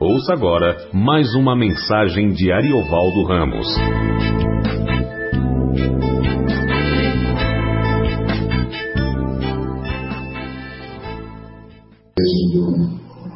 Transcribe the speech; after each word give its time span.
Ouça 0.00 0.32
agora 0.32 0.76
mais 0.92 1.34
uma 1.34 1.56
mensagem 1.56 2.30
de 2.30 2.52
Ariovaldo 2.52 3.24
Ramos. 3.24 3.66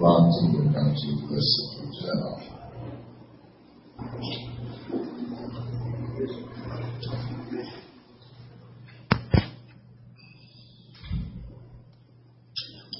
4, 0.02 0.50
do 0.50 0.72
capítulo 0.72 1.28
versículo 1.28 1.90
19. 1.92 2.42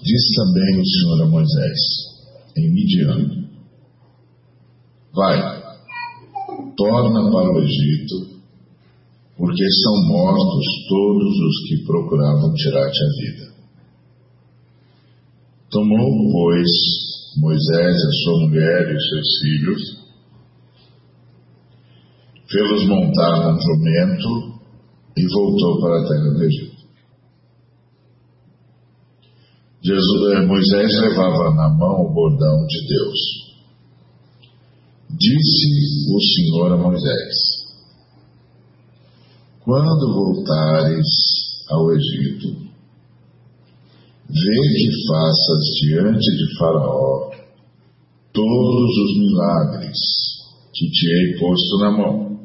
Diz 0.04 0.34
também 0.36 0.80
o 0.80 0.84
Senhor 0.84 1.22
a 1.22 1.26
Moisés, 1.26 1.80
em 2.56 2.70
Midian: 2.72 3.41
Vai, 5.14 5.62
torna 6.74 7.30
para 7.30 7.52
o 7.52 7.58
Egito, 7.58 8.40
porque 9.36 9.70
são 9.82 10.08
mortos 10.08 10.64
todos 10.88 11.38
os 11.38 11.68
que 11.68 11.84
procuravam 11.84 12.54
tirar-te 12.54 12.98
a 13.02 13.08
vida. 13.20 13.52
Tomou, 15.70 16.32
pois, 16.32 16.68
Moisés 17.36 17.94
a 17.94 18.12
sua 18.24 18.40
mulher 18.46 18.90
e 18.90 18.96
os 18.96 19.08
seus 19.08 19.38
filhos, 19.42 20.02
fê-los 22.50 22.86
montar 22.86 23.52
num 23.52 23.60
jumento 23.60 24.60
e 25.16 25.26
voltou 25.26 25.80
para 25.80 26.00
a 26.00 26.08
terra 26.08 26.34
do 26.34 26.44
Egito. 26.44 26.82
Jesus, 29.82 30.32
eh, 30.32 30.46
Moisés 30.46 31.00
levava 31.00 31.54
na 31.54 31.68
mão 31.76 32.06
o 32.06 32.14
bordão 32.14 32.66
de 32.66 32.86
Deus. 32.86 33.41
Disse 35.12 36.10
o 36.10 36.20
Senhor 36.20 36.72
a 36.72 36.76
Moisés: 36.78 37.34
Quando 39.60 40.14
voltares 40.14 41.06
ao 41.68 41.92
Egito, 41.92 42.48
vê 44.28 44.60
que 44.74 45.06
faças 45.06 45.64
diante 45.82 46.30
de 46.30 46.58
Faraó 46.58 47.30
todos 48.32 48.96
os 48.96 49.18
milagres 49.18 49.98
que 50.72 50.88
te 50.90 51.06
hei 51.06 51.38
posto 51.38 51.78
na 51.78 51.90
mão. 51.90 52.40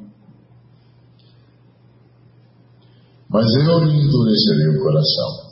Mas 3.30 3.46
eu 3.56 3.84
lhe 3.86 3.96
endurecerei 3.96 4.68
o 4.76 4.84
coração 4.84 5.48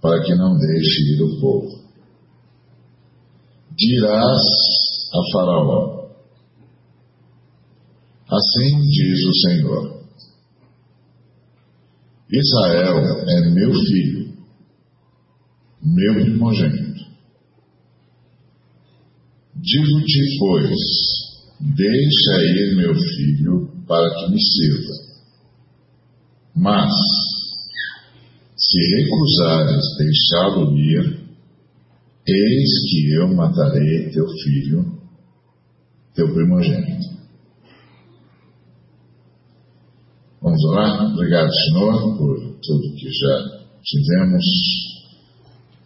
para 0.00 0.22
que 0.22 0.34
não 0.34 0.56
deixe 0.56 1.14
ir 1.14 1.22
o 1.22 1.40
povo. 1.40 1.82
Dirás 3.76 4.40
a 5.12 5.32
Faraó: 5.32 5.91
Assim 8.32 8.80
diz 8.80 9.26
o 9.26 9.34
Senhor: 9.42 10.04
Israel 12.30 12.98
é 13.28 13.50
meu 13.50 13.70
filho, 13.74 14.32
meu 15.82 16.14
primogênito. 16.14 17.04
Digo-te, 19.54 20.38
pois, 20.38 20.80
deixa 21.60 22.42
ir 22.56 22.74
meu 22.74 22.94
filho 22.94 23.70
para 23.86 24.08
que 24.14 24.32
me 24.32 24.40
sirva. 24.40 24.94
Mas, 26.56 26.94
se 28.56 28.78
recusares 28.96 29.84
deixá-lo 29.98 30.74
ir, 30.78 31.20
eis 32.26 32.90
que 32.90 33.12
eu 33.12 33.28
matarei 33.34 34.10
teu 34.10 34.26
filho, 34.26 34.98
teu 36.14 36.32
primogênito. 36.32 37.11
Vamos 40.52 40.64
orar? 40.66 41.14
Obrigado, 41.14 41.48
Senhor, 41.50 42.18
por 42.18 42.36
tudo 42.60 42.94
que 42.94 43.08
já 43.10 43.62
tivemos. 43.82 44.44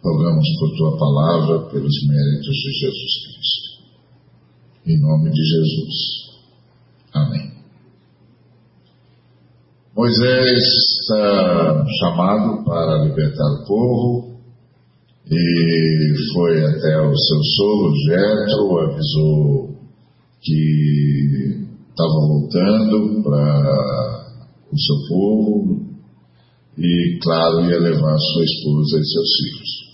Rogamos 0.03 0.45
por 0.59 0.75
tua 0.75 0.97
palavra, 0.97 1.69
pelos 1.69 1.93
méritos 2.05 2.53
de 2.53 2.71
Jesus 2.73 3.13
Cristo. 3.23 3.67
Em 4.87 4.99
nome 4.99 5.31
de 5.31 5.41
Jesus. 5.41 5.95
Amém. 7.13 7.51
Moisés 9.95 10.63
está 11.01 11.85
chamado 12.01 12.65
para 12.65 13.05
libertar 13.05 13.61
o 13.61 13.65
povo 13.65 14.37
e 15.31 16.13
foi 16.33 16.65
até 16.65 16.99
o 16.99 17.15
seu 17.15 17.43
sogro 17.55 17.95
Jetro, 18.05 18.79
avisou 18.79 19.77
que 20.41 21.67
estava 21.89 22.13
voltando 22.27 23.23
para 23.23 24.16
o 24.71 24.77
seu 24.79 24.95
povo 25.09 25.87
e, 26.77 27.19
claro, 27.23 27.65
ia 27.65 27.79
levar 27.79 28.17
sua 28.17 28.43
esposa 28.43 28.99
e 28.99 29.05
seus 29.05 29.29
filhos. 29.37 29.87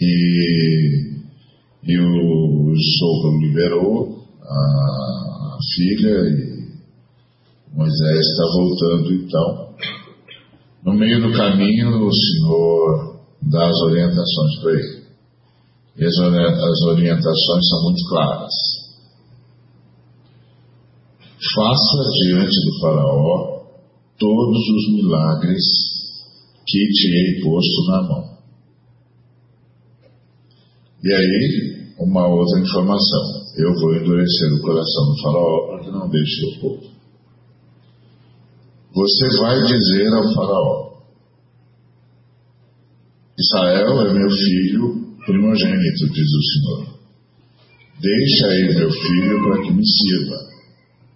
E, 0.00 1.20
e 1.84 1.98
o 1.98 2.74
sogro 2.98 3.38
liberou 3.40 4.24
a 4.42 5.58
filha 5.74 6.08
e 6.08 6.60
Moisés 7.72 8.26
está 8.26 8.44
voltando 8.56 9.12
então. 9.14 9.70
No 10.84 10.94
meio 10.94 11.22
do 11.22 11.36
caminho, 11.36 12.06
o 12.06 12.12
Senhor 12.12 13.20
dá 13.42 13.68
as 13.68 13.80
orientações 13.82 14.60
para 14.60 14.72
ele. 14.72 15.00
E 15.96 16.04
as 16.04 16.82
orientações 16.86 17.68
são 17.68 17.82
muito 17.84 18.08
claras. 18.08 18.52
Faça 21.54 22.10
diante 22.24 22.66
do 22.66 22.80
Faraó 22.80 23.59
todos 24.20 24.58
os 24.68 24.94
milagres 24.94 25.64
que 26.66 26.86
te 26.88 27.08
hei 27.08 27.40
posto 27.40 27.90
na 27.90 28.02
mão. 28.02 28.38
E 31.02 31.12
aí, 31.12 31.94
uma 31.98 32.28
outra 32.28 32.60
informação. 32.60 33.40
Eu 33.56 33.74
vou 33.74 33.94
endurecer 33.96 34.52
o 34.52 34.62
coração 34.62 35.06
do 35.06 35.22
Faraó 35.22 35.66
para 35.66 35.84
que 35.84 35.90
não 35.90 36.08
deixe 36.08 36.46
o 36.46 36.60
povo. 36.60 36.90
Você 38.94 39.38
vai 39.40 39.62
dizer 39.64 40.08
ao 40.12 40.34
Faraó: 40.34 40.90
Israel 43.38 44.06
é 44.06 44.12
meu 44.12 44.30
filho 44.30 45.16
primogênito, 45.24 46.08
diz 46.12 46.28
o 46.28 46.42
Senhor. 46.52 47.00
Deixa 48.00 48.46
aí 48.46 48.74
meu 48.76 48.90
filho 48.90 49.42
para 49.44 49.62
que 49.62 49.72
me 49.72 49.84
sirva. 49.86 50.36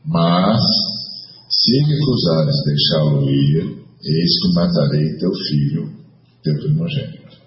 Mas, 0.06 0.60
se 1.64 1.78
recusares 1.80 2.56
deixá-lo 2.66 3.30
ir, 3.30 3.64
eis 4.02 4.32
que 4.42 4.54
matarei 4.54 5.16
teu 5.16 5.32
filho, 5.32 5.97
teu 6.42 6.54
primogênito. 6.58 7.38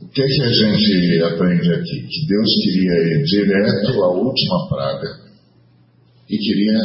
O 0.00 0.08
que 0.08 0.22
é 0.22 0.26
que 0.26 0.42
a 0.42 0.52
gente 0.52 1.22
aprende 1.22 1.70
aqui? 1.70 2.06
Que 2.08 2.26
Deus 2.26 2.48
queria 2.64 2.94
ir 2.94 3.24
direto 3.24 4.04
à 4.04 4.08
última 4.08 4.68
praga 4.70 5.20
e 6.30 6.38
queria 6.38 6.78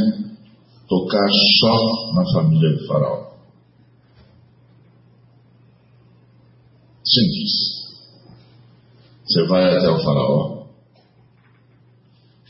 tocar 0.90 1.30
só 1.60 2.16
na 2.16 2.34
família 2.34 2.76
do 2.76 2.88
faraó. 2.88 3.34
Simples. 7.06 7.74
Você 9.26 9.48
vai 9.48 9.78
até 9.78 9.90
o 9.90 10.04
faraó, 10.04 10.68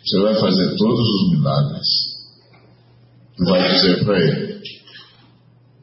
você 0.04 0.22
vai 0.22 0.40
fazer 0.40 0.76
todos 0.76 1.08
os 1.08 1.32
milagres 1.32 2.03
vai 3.40 3.74
dizer 3.74 4.06
para 4.06 4.20
ele: 4.20 4.62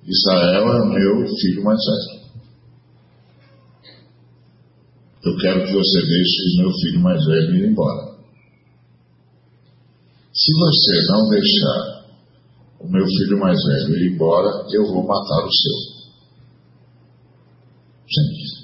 Israel 0.06 0.69
é 0.69 0.83
o 0.83 0.88
meu 0.88 1.37
filho 1.37 1.65
mais 1.65 1.81
velho. 1.84 2.21
Eu 5.23 5.37
quero 5.37 5.67
que 5.67 5.73
você 5.73 6.00
deixe 6.00 6.62
meu 6.62 6.73
filho 6.73 7.00
mais 7.00 7.25
velho 7.26 7.56
ir 7.56 7.70
embora. 7.70 8.11
Se 10.32 10.52
você 10.55 11.12
não 11.12 11.29
deixar 11.29 12.00
o 12.81 12.88
meu 12.88 13.05
filho 13.05 13.38
mais 13.38 13.58
velho 13.62 13.96
ir 13.96 14.12
embora, 14.14 14.67
eu 14.73 14.87
vou 14.87 15.06
matar 15.06 15.44
o 15.44 15.53
seu. 15.53 16.00
Simples. 18.08 18.61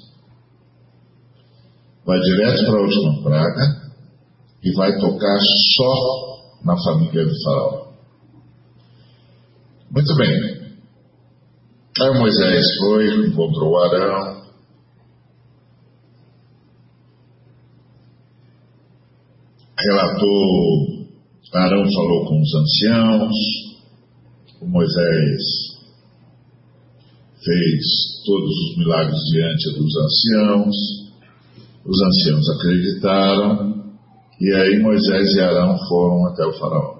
Vai 2.05 2.19
direto 2.19 2.65
para 2.65 2.79
a 2.79 2.81
última 2.81 3.23
praga 3.23 3.91
e 4.63 4.71
vai 4.73 4.97
tocar 4.99 5.39
só 5.75 6.63
na 6.63 6.75
família 6.83 7.25
do 7.25 7.43
faraó. 7.43 7.86
Muito 9.91 10.15
bem. 10.15 10.67
Aí 11.99 12.19
Moisés 12.19 12.65
foi, 12.79 13.27
encontrou 13.27 13.77
Arão. 13.79 14.37
Relatou, 19.79 21.07
Arão 21.53 21.83
falou 21.85 22.25
com 22.25 22.41
os 22.41 22.55
anciãos, 22.55 23.35
Moisés 24.61 25.41
fez 27.43 28.23
todos 28.25 28.49
os 28.49 28.77
milagres 28.77 29.19
diante 29.31 29.79
dos 29.79 29.95
anciãos, 29.95 30.75
Os 31.85 32.01
anciãos 32.01 32.49
acreditaram, 32.49 33.95
e 34.41 34.53
aí 34.53 34.79
Moisés 34.79 35.33
e 35.35 35.39
Arão 35.39 35.77
foram 35.87 36.27
até 36.27 36.45
o 36.45 36.51
faraó. 36.59 36.97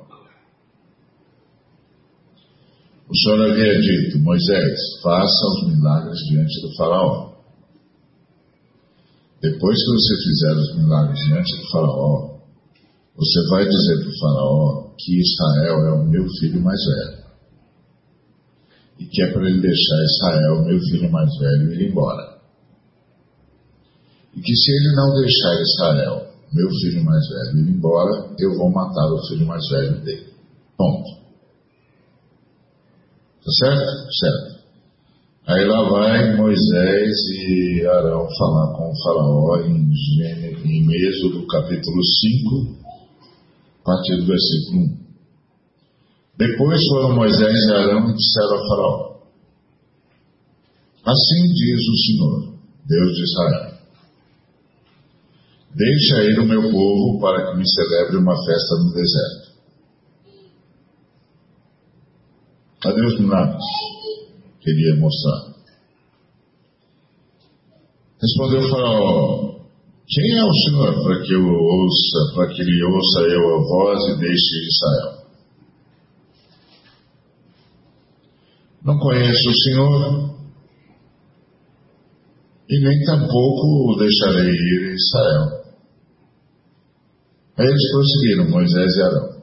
O 3.06 3.06
Senhor 3.21 3.51
havia 3.51 3.81
dito, 3.81 4.19
Moisés, 4.19 4.79
faça 5.01 5.45
os 5.47 5.73
milagres 5.73 6.19
diante 6.29 6.61
do 6.61 6.75
faraó. 6.75 7.37
Depois 9.41 9.77
que 9.77 9.91
você 9.91 10.15
fizer 10.23 10.53
os 10.57 10.75
milagres 10.77 11.19
diante 11.25 11.57
do 11.57 11.71
faraó, 11.71 12.37
você 13.15 13.47
vai 13.49 13.65
dizer 13.65 13.99
para 13.99 14.09
o 14.09 14.19
faraó 14.19 14.93
que 14.97 15.19
Israel 15.19 15.87
é 15.87 15.91
o 15.93 16.05
meu 16.05 16.27
filho 16.39 16.61
mais 16.61 16.79
velho. 16.85 17.27
E 18.99 19.05
que 19.05 19.21
é 19.23 19.31
para 19.31 19.49
ele 19.49 19.61
deixar 19.61 20.03
Israel, 20.03 20.65
meu 20.65 20.79
filho 20.79 21.11
mais 21.11 21.29
velho, 21.39 21.73
ir 21.73 21.89
embora. 21.89 22.37
E 24.35 24.41
que 24.41 24.55
se 24.55 24.71
ele 24.71 24.95
não 24.95 25.13
deixar 25.19 25.61
Israel, 25.61 26.27
meu 26.53 26.69
filho 26.69 27.03
mais 27.03 27.27
velho, 27.27 27.59
ir 27.59 27.69
embora, 27.69 28.35
eu 28.39 28.57
vou 28.57 28.71
matar 28.71 29.11
o 29.11 29.27
filho 29.27 29.45
mais 29.45 29.67
velho 29.69 30.03
dele. 30.03 30.33
Ponto. 30.77 31.26
Tá 33.47 33.53
certo? 33.53 34.11
Certo. 34.11 34.57
Aí 35.47 35.63
lá 35.63 35.89
vai 35.89 36.35
Moisés 36.35 37.15
e 37.31 37.87
Arão 37.87 38.27
falar 38.37 38.75
com 38.75 38.91
o 38.91 39.03
faraó 39.03 39.61
em, 39.61 39.89
em 40.65 41.07
Êxodo 41.07 41.47
capítulo 41.47 42.03
5, 42.03 42.77
a 43.79 43.85
partir 43.85 44.17
do 44.17 44.25
versículo 44.25 44.81
1. 44.81 44.97
Depois 46.37 46.85
foram 46.89 47.15
Moisés 47.15 47.57
e 47.69 47.71
Arão 47.71 48.09
e 48.09 48.15
disseram 48.15 48.57
ao 48.57 48.67
faraó, 48.67 49.17
Assim 51.05 51.53
diz 51.53 51.79
o 51.87 51.97
Senhor, 52.05 52.53
Deus 52.85 53.15
de 53.15 53.23
Israel, 53.23 53.77
Deixa 55.73 56.23
ir 56.31 56.39
o 56.39 56.45
meu 56.45 56.63
povo 56.69 57.21
para 57.21 57.49
que 57.49 57.57
me 57.57 57.63
celebre 57.65 58.17
uma 58.17 58.35
festa 58.45 58.75
no 58.75 58.93
deserto. 58.93 59.46
Cadê 62.81 63.01
os 63.01 63.19
milagres? 63.19 63.63
Queria 64.61 64.95
mostrar. 64.97 65.55
Respondeu 68.21 68.69
faraó, 68.69 69.57
quem 70.07 70.37
é 70.37 70.43
o 70.43 70.53
Senhor 70.53 71.03
para 71.03 71.21
que 71.21 71.33
eu 71.33 71.45
ouça, 71.45 72.33
para 72.33 72.47
que 72.47 72.61
ele 72.61 72.83
ouça 72.83 73.19
eu 73.21 73.55
a 73.55 73.59
voz 73.59 74.03
e 74.09 74.19
deixe 74.19 74.67
Israel? 74.67 75.27
Não 78.83 78.97
conheço 78.99 79.49
o 79.49 79.55
Senhor 79.63 80.37
e 82.69 82.79
nem 82.79 83.05
tampouco 83.05 83.91
o 83.91 83.97
deixarei 83.97 84.49
ir 84.49 84.95
Israel. 84.95 85.57
Aí 87.57 87.65
eles 87.65 87.91
prosseguiram, 87.91 88.49
Moisés 88.49 88.95
e 88.95 89.01
Arão. 89.01 89.36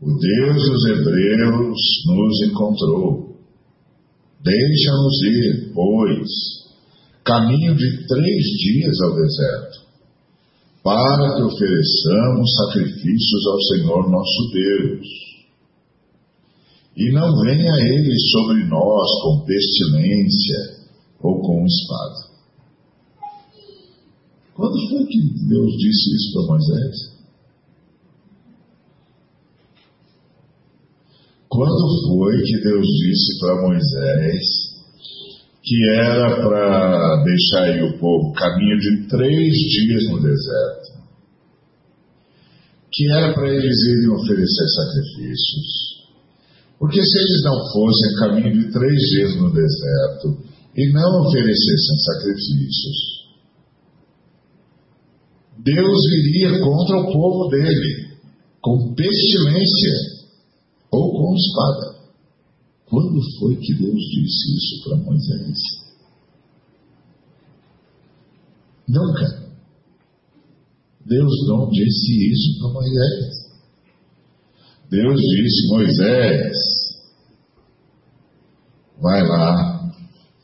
O 0.00 0.18
Deus 0.18 0.62
dos 0.68 0.84
Hebreus 0.86 1.80
nos 2.06 2.42
encontrou. 2.50 3.36
Deixa-nos 4.42 5.22
ir, 5.22 5.72
pois, 5.72 6.30
caminho 7.24 7.74
de 7.74 8.06
três 8.06 8.44
dias 8.58 9.00
ao 9.00 9.14
deserto, 9.14 9.78
para 10.82 11.36
que 11.36 11.42
ofereçamos 11.42 12.54
sacrifícios 12.54 13.46
ao 13.46 13.60
Senhor 13.62 14.10
nosso 14.10 14.50
Deus. 14.52 15.06
E 16.96 17.12
não 17.12 17.40
venha 17.40 17.72
ele 17.80 18.18
sobre 18.30 18.64
nós 18.64 19.08
com 19.22 19.44
pestilência 19.46 20.84
ou 21.20 21.40
com 21.40 21.64
espada. 21.64 22.34
Quando 24.54 24.88
foi 24.88 25.06
que 25.06 25.20
Deus 25.48 25.72
disse 25.78 26.14
isso 26.14 26.32
para 26.34 26.46
Moisés? 26.46 27.13
Quando 31.54 32.08
foi 32.08 32.42
que 32.42 32.64
Deus 32.64 32.84
disse 32.84 33.38
para 33.38 33.62
Moisés 33.62 34.42
que 35.62 35.88
era 35.90 36.36
para 36.42 37.22
deixar 37.22 37.62
aí 37.62 37.80
o 37.80 37.96
povo 37.96 38.32
caminho 38.32 38.76
de 38.80 39.06
três 39.06 39.54
dias 39.54 40.10
no 40.10 40.20
deserto? 40.20 41.04
Que 42.92 43.08
era 43.08 43.34
para 43.34 43.54
eles 43.54 43.86
irem 43.86 44.10
oferecer 44.10 44.66
sacrifícios? 44.66 45.94
Porque 46.76 47.00
se 47.00 47.18
eles 47.18 47.44
não 47.44 47.56
fossem 47.72 48.16
caminho 48.18 48.52
de 48.60 48.72
três 48.72 49.00
dias 49.10 49.36
no 49.36 49.52
deserto 49.52 50.36
e 50.76 50.92
não 50.92 51.20
oferecessem 51.20 51.98
sacrifícios, 52.04 52.96
Deus 55.64 55.98
viria 56.10 56.58
contra 56.58 56.96
o 56.98 57.12
povo 57.12 57.48
dele 57.48 58.08
com 58.60 58.92
pestilência 58.92 60.13
ou 60.94 61.12
com 61.12 61.34
espada. 61.34 62.04
Quando 62.86 63.20
foi 63.38 63.56
que 63.56 63.74
Deus 63.74 64.00
disse 64.00 64.56
isso 64.56 64.84
para 64.84 64.96
Moisés? 64.98 65.58
Nunca. 68.88 69.44
Deus 71.06 71.32
não 71.48 71.68
disse 71.70 72.30
isso 72.30 72.60
para 72.60 72.72
Moisés. 72.72 73.44
Deus 74.90 75.20
disse: 75.20 75.68
Moisés, 75.68 76.56
vai 79.00 79.26
lá, 79.26 79.90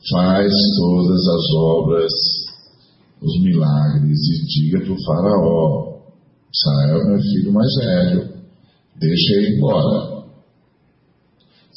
faz 0.09 0.51
todas 0.77 1.27
as 1.27 1.53
obras 1.55 2.11
os 3.21 3.39
milagres 3.43 4.19
e 4.19 4.45
diga 4.47 4.79
para 4.83 4.93
o 4.93 5.03
faraó, 5.05 6.01
Israel 6.51 7.01
é 7.01 7.05
meu 7.05 7.21
filho 7.21 7.53
mais 7.53 7.73
velho, 7.75 8.33
deixa 8.99 9.33
ele 9.35 9.57
embora. 9.57 10.20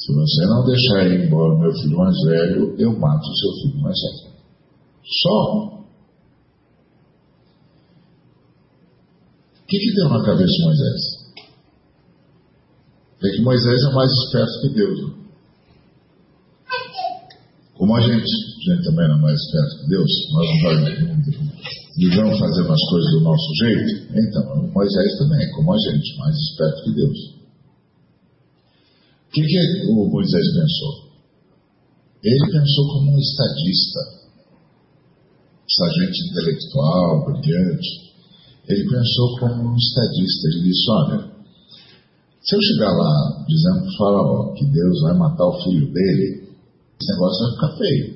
Se 0.05 0.13
você 0.13 0.45
não 0.45 0.63
deixar 0.65 1.05
ele 1.05 1.25
embora, 1.25 1.57
meu 1.57 1.71
filho 1.73 1.97
mais 1.97 2.15
velho, 2.25 2.75
eu 2.77 2.99
mato 2.99 3.27
o 3.27 3.35
seu 3.35 3.53
filho 3.63 3.81
mais 3.81 3.99
velho. 3.99 4.35
Só. 5.03 5.65
O 9.61 9.67
que, 9.67 9.79
que 9.79 9.95
deu 9.95 10.09
na 10.09 10.23
cabeça 10.23 10.51
de 10.51 10.63
Moisés? 10.63 11.01
É 13.23 13.29
que 13.29 13.41
Moisés 13.41 13.83
é 13.83 13.93
mais 13.93 14.11
esperto 14.11 14.61
que 14.61 14.69
Deus. 14.69 15.11
Como 17.73 17.95
a 17.95 18.01
gente 18.01 18.55
gente 18.65 18.83
também 18.83 19.07
não 19.07 19.17
é 19.17 19.21
mais 19.21 19.39
esperto 19.39 19.79
que 19.79 19.89
Deus, 19.89 20.11
nós 20.33 20.47
não 21.97 22.15
vamos 22.15 22.39
fazer 22.39 22.61
umas 22.61 22.89
coisas 22.89 23.11
do 23.11 23.21
nosso 23.21 23.55
jeito. 23.55 24.07
Então, 24.15 24.71
Moisés 24.73 25.17
também 25.17 25.43
é 25.43 25.51
como 25.51 25.73
a 25.73 25.77
gente, 25.77 26.17
mais 26.17 26.35
esperto 26.35 26.83
que 26.83 26.93
Deus. 26.93 27.35
Que, 29.35 29.41
que 29.43 29.91
o 29.91 30.07
Moisés 30.07 30.45
pensou? 30.53 31.11
Ele 32.23 32.51
pensou 32.53 32.87
como 32.87 33.11
um 33.11 33.19
estadista, 33.19 33.99
sargento 35.67 36.17
intelectual, 36.31 37.25
brilhante. 37.25 38.15
Ele 38.69 38.89
pensou 38.89 39.39
como 39.39 39.73
um 39.73 39.75
estadista. 39.75 40.47
Ele 40.47 40.63
disse: 40.63 40.89
Olha, 40.89 41.31
se 42.39 42.55
eu 42.55 42.61
chegar 42.61 42.91
lá 42.93 43.45
dizendo 43.45 43.81
para 43.81 43.89
o 43.89 43.97
faraó 43.97 44.53
que 44.53 44.65
Deus 44.71 45.01
vai 45.01 45.17
matar 45.17 45.47
o 45.47 45.63
filho 45.65 45.91
dele, 45.91 46.47
esse 46.97 47.11
negócio 47.11 47.43
vai 47.43 47.51
ficar 47.55 47.77
feio. 47.77 48.15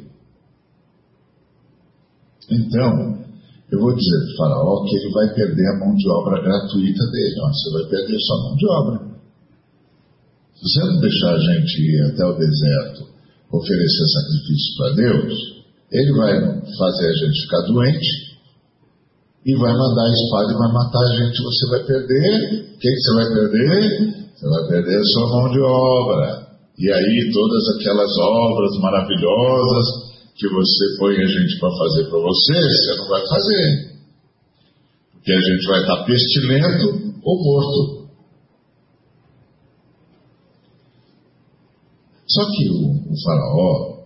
Então, 2.49 3.25
eu 3.73 3.79
vou 3.81 3.93
dizer 3.93 4.19
para 4.19 4.31
o 4.31 4.37
faraó 4.37 4.85
que 4.85 4.95
ele 4.95 5.11
vai 5.11 5.33
perder 5.33 5.67
a 5.67 5.79
mão 5.79 5.93
de 5.93 6.09
obra 6.09 6.41
gratuita 6.41 7.11
dele. 7.11 7.35
Você 7.35 7.73
vai 7.73 7.89
perder 7.89 8.17
sua 8.21 8.43
mão 8.43 8.55
de 8.55 8.67
obra. 8.69 9.08
Se 10.59 10.67
você 10.67 10.91
não 10.91 10.99
deixar 10.99 11.35
a 11.35 11.39
gente 11.39 11.81
ir 11.81 12.01
até 12.11 12.25
o 12.25 12.37
deserto 12.37 13.07
oferecer 13.51 14.05
sacrifício 14.11 14.75
para 14.77 14.95
Deus, 14.95 15.33
ele 15.91 16.11
vai 16.17 16.35
fazer 16.77 17.07
a 17.07 17.15
gente 17.15 17.41
ficar 17.43 17.61
doente 17.61 18.29
e 19.45 19.55
vai 19.55 19.71
mandar 19.71 20.03
a 20.03 20.11
espada 20.11 20.51
e 20.51 20.57
vai 20.57 20.71
matar 20.73 20.99
a 20.99 21.15
gente. 21.15 21.41
Você 21.41 21.69
vai 21.69 21.83
perder. 21.85 22.75
O 22.75 22.77
que, 22.77 22.89
você 22.91 23.13
vai 23.15 23.27
perder? 23.33 24.29
Você 24.35 24.49
vai 24.49 24.67
perder 24.67 24.97
a 24.99 25.03
sua 25.03 25.27
mão 25.27 25.51
de 25.51 25.59
obra. 25.61 26.47
E 26.77 26.91
aí 26.91 27.31
todas 27.31 27.63
aquelas 27.75 28.11
obras 28.17 28.71
maravilhosas 28.81 30.09
que 30.35 30.47
você 30.47 30.97
põe 30.99 31.15
a 31.15 31.27
gente 31.27 31.59
para 31.59 31.69
fazer 31.71 32.09
para 32.09 32.19
você, 32.19 32.53
você 32.53 32.95
não 32.97 33.07
vai 33.07 33.27
fazer. 33.27 33.89
Porque 35.13 35.31
a 35.31 35.41
gente 35.41 35.67
vai 35.67 35.79
estar 35.81 36.03
pestilento 36.03 37.13
ou 37.23 37.43
morto. 37.43 37.98
Só 42.29 42.45
que 42.45 42.69
o, 42.69 43.11
o 43.11 43.21
faraó, 43.23 44.05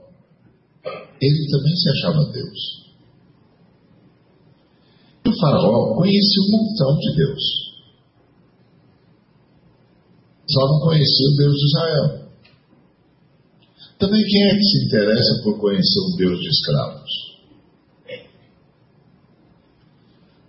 ele 1.21 1.51
também 1.51 1.75
se 1.75 1.89
achava 1.89 2.31
Deus. 2.31 2.83
O 5.27 5.39
faraó 5.39 5.95
conhecia 5.95 6.41
um 6.43 6.51
montão 6.51 6.97
de 6.99 7.15
Deus. 7.17 7.41
Só 10.49 10.67
não 10.67 10.79
conhecia 10.81 11.27
o 11.29 11.35
Deus 11.35 11.53
de 11.53 11.65
Israel. 11.65 12.23
Também 13.99 14.23
quem 14.23 14.43
é 14.43 14.55
que 14.55 14.63
se 14.63 14.85
interessa 14.85 15.43
por 15.43 15.59
conhecer 15.59 15.99
um 15.99 16.15
Deus 16.17 16.39
de 16.39 16.47
escravos? 16.47 17.11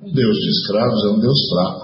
Um 0.02 0.12
Deus 0.12 0.36
de 0.36 0.50
escravos 0.50 1.04
é 1.04 1.08
um 1.08 1.20
Deus 1.20 1.48
fraco. 1.48 1.83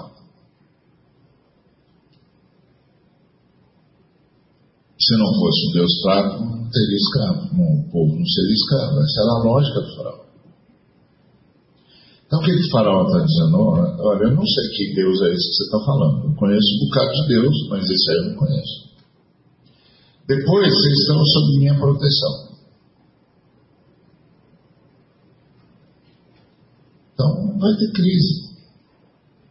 Se 5.11 5.17
não 5.17 5.27
fosse 5.33 5.67
um 5.67 5.71
Deus 5.73 5.91
fraco, 6.03 6.39
não 6.39 6.69
teria 6.71 6.95
escravo. 6.95 7.41
O 7.51 7.91
povo 7.91 8.15
não 8.15 8.25
seria 8.25 8.53
escravo. 8.53 8.95
Essa 9.03 9.19
era 9.19 9.31
a 9.31 9.43
lógica 9.43 9.81
do 9.81 9.95
faraó. 9.97 10.21
Então 12.25 12.39
o 12.39 12.43
que, 12.43 12.51
que 12.55 12.67
o 12.67 12.71
faraó 12.71 13.03
está 13.03 13.19
dizendo? 13.19 13.57
Olha, 13.59 14.23
eu 14.23 14.35
não 14.35 14.45
sei 14.47 14.69
que 14.69 14.95
Deus 14.95 15.21
é 15.23 15.33
esse 15.33 15.49
que 15.49 15.55
você 15.55 15.63
está 15.65 15.79
falando. 15.83 16.31
Eu 16.31 16.35
conheço 16.35 16.63
um 16.63 16.87
bocado 16.87 17.11
de 17.11 17.27
Deus, 17.27 17.55
mas 17.69 17.89
esse 17.89 18.09
aí 18.09 18.17
eu 18.19 18.29
não 18.29 18.35
conheço. 18.37 18.91
Depois 20.29 20.73
vocês 20.73 20.99
estão 20.99 21.25
sob 21.25 21.57
minha 21.57 21.75
proteção. 21.77 22.33
Então 27.13 27.47
não 27.47 27.59
vai 27.59 27.75
ter 27.75 27.91
crise. 27.91 28.47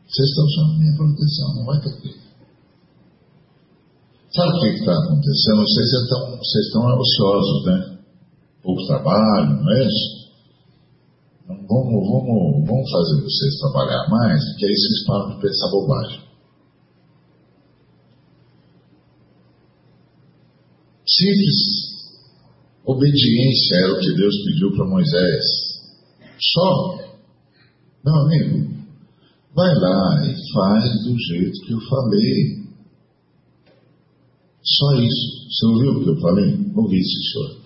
Vocês 0.08 0.26
estão 0.26 0.48
sob 0.48 0.78
minha 0.78 0.96
proteção, 0.96 1.54
não 1.54 1.64
vai 1.66 1.80
ter 1.82 2.00
crise. 2.00 2.19
Sabe 4.32 4.48
o 4.48 4.60
que 4.60 4.66
está 4.78 4.92
acontecendo? 4.92 5.62
Vocês 5.62 5.90
estão, 5.90 6.36
vocês 6.38 6.66
estão 6.66 6.82
ociosos, 6.98 7.66
né? 7.66 7.98
Pouco 8.62 8.86
trabalho, 8.86 9.62
não 9.62 9.72
é 9.72 9.84
isso? 9.84 10.20
Então, 11.44 11.56
vamos, 11.66 12.08
vamos, 12.08 12.68
vamos 12.68 12.90
fazer 12.90 13.22
vocês 13.22 13.58
trabalhar 13.58 14.08
mais, 14.08 14.56
que 14.56 14.66
aí 14.66 14.72
vocês 14.72 15.06
param 15.06 15.34
de 15.34 15.40
pensar 15.40 15.70
bobagem. 15.70 16.20
Simples 21.06 21.90
obediência 22.84 23.76
era 23.84 23.92
o 23.94 23.98
que 23.98 24.14
Deus 24.14 24.34
pediu 24.44 24.72
para 24.76 24.86
Moisés. 24.86 25.44
Só. 26.38 26.98
Meu 28.04 28.14
amigo, 28.14 28.70
vai 29.54 29.74
lá 29.74 30.26
e 30.26 30.52
faz 30.54 31.02
do 31.04 31.18
jeito 31.18 31.60
que 31.66 31.72
eu 31.72 31.80
falei. 31.80 32.59
Só 34.78 34.94
isso. 34.94 35.48
Você 35.50 35.66
ouviu 35.66 35.92
o 35.92 36.04
que 36.04 36.10
eu 36.10 36.20
falei? 36.20 36.72
Ouvi, 36.76 37.00
senhor. 37.02 37.60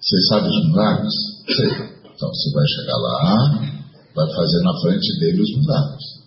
Você 0.00 0.20
sabe 0.28 0.48
os 0.48 0.66
milagres? 0.66 1.14
Sei. 1.56 1.66
Então 2.14 2.28
você 2.28 2.50
vai 2.52 2.66
chegar 2.68 2.96
lá, 2.96 3.48
vai 4.14 4.34
fazer 4.34 4.60
na 4.62 4.80
frente 4.80 5.18
dele 5.18 5.42
os 5.42 5.50
milagres. 5.56 6.20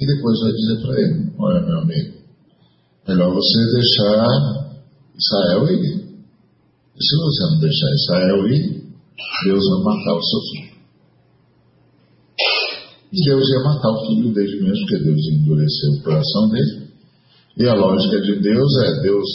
E 0.00 0.06
depois 0.06 0.40
vai 0.40 0.52
dizer 0.52 0.82
para 0.82 1.00
ele: 1.00 1.32
Olha, 1.38 1.66
meu 1.66 1.78
amigo, 1.78 2.18
melhor 3.06 3.32
você 3.32 3.58
deixar 3.72 4.72
Israel 5.16 5.70
ir. 5.70 6.02
E 6.96 7.04
se 7.04 7.16
você 7.16 7.42
não 7.44 7.60
deixar 7.60 7.90
Israel 7.94 8.48
ir, 8.48 8.82
Deus 9.44 9.64
vai 9.70 9.82
matar 9.84 10.14
o 10.14 10.22
seu 10.22 10.40
filho. 10.50 10.72
E 13.12 13.24
Deus 13.24 13.48
ia 13.48 13.60
matar 13.60 13.90
o 13.90 14.06
filho 14.06 14.32
dele 14.32 14.62
mesmo, 14.62 14.86
porque 14.86 15.04
Deus 15.04 15.18
ia 15.18 15.34
endurecer 15.34 15.90
o 15.90 16.02
coração 16.02 16.48
dele. 16.48 16.91
E 17.56 17.68
a 17.68 17.74
lógica 17.74 18.20
de 18.20 18.40
Deus 18.40 18.70
é: 18.84 19.02
Deus 19.02 19.28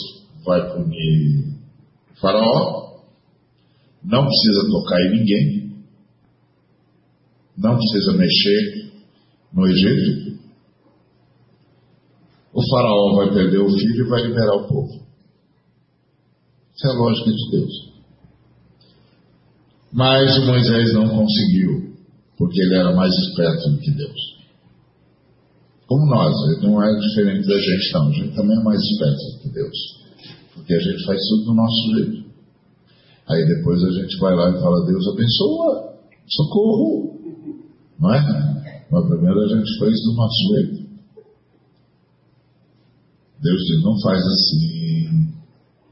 vai 0.44 0.72
punir 0.72 1.58
Faraó, 2.20 3.02
não 4.02 4.26
precisa 4.26 4.70
tocar 4.70 5.00
em 5.02 5.18
ninguém, 5.18 5.84
não 7.56 7.76
precisa 7.76 8.12
mexer 8.12 8.92
no 9.52 9.66
Egito. 9.66 10.38
O 12.52 12.68
Faraó 12.70 13.16
vai 13.16 13.34
perder 13.34 13.58
o 13.58 13.70
filho 13.70 14.06
e 14.06 14.08
vai 14.08 14.22
liberar 14.22 14.56
o 14.56 14.66
povo. 14.66 15.06
Essa 16.74 16.88
é 16.88 16.90
a 16.90 16.98
lógica 16.98 17.30
de 17.30 17.50
Deus. 17.50 17.88
Mas 19.92 20.44
Moisés 20.44 20.92
não 20.94 21.08
conseguiu, 21.08 21.96
porque 22.36 22.60
ele 22.60 22.74
era 22.74 22.94
mais 22.94 23.12
esperto 23.14 23.70
do 23.70 23.78
que 23.78 23.90
Deus. 23.92 24.37
Como 25.88 26.04
nós, 26.04 26.34
ele 26.50 26.66
não 26.66 26.82
é 26.82 26.94
diferente 27.00 27.48
da 27.48 27.58
gente, 27.58 27.92
não. 27.94 28.08
A 28.08 28.12
gente 28.12 28.36
também 28.36 28.60
é 28.60 28.62
mais 28.62 28.78
esperto 28.78 29.40
que 29.40 29.48
Deus. 29.48 29.76
Porque 30.54 30.74
a 30.74 30.80
gente 30.80 31.04
faz 31.06 31.18
tudo 31.28 31.44
do 31.44 31.54
nosso 31.54 31.96
jeito. 31.96 32.28
Aí 33.26 33.46
depois 33.46 33.82
a 33.82 33.90
gente 33.90 34.18
vai 34.18 34.34
lá 34.36 34.50
e 34.50 34.60
fala, 34.60 34.84
Deus 34.84 35.08
abençoa, 35.08 35.94
socorro. 36.26 37.18
Não 37.98 38.14
é? 38.14 38.86
Mas 38.90 39.08
primeiro 39.08 39.40
a 39.40 39.48
gente 39.48 39.78
faz 39.78 39.94
do 40.02 40.12
nosso 40.12 40.54
jeito. 40.54 40.88
Deus 43.40 43.58
diz, 43.58 43.82
não 43.82 43.98
faz 44.00 44.20
assim. 44.26 45.32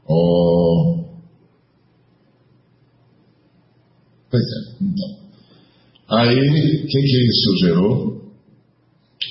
Oh. 0.07 1.05
Pois 4.29 4.43
é, 4.43 4.83
então. 4.83 5.17
Aí, 6.09 6.37
o 6.37 6.87
que, 6.87 7.01
que 7.01 7.29
isso 7.29 7.57
gerou? 7.61 8.16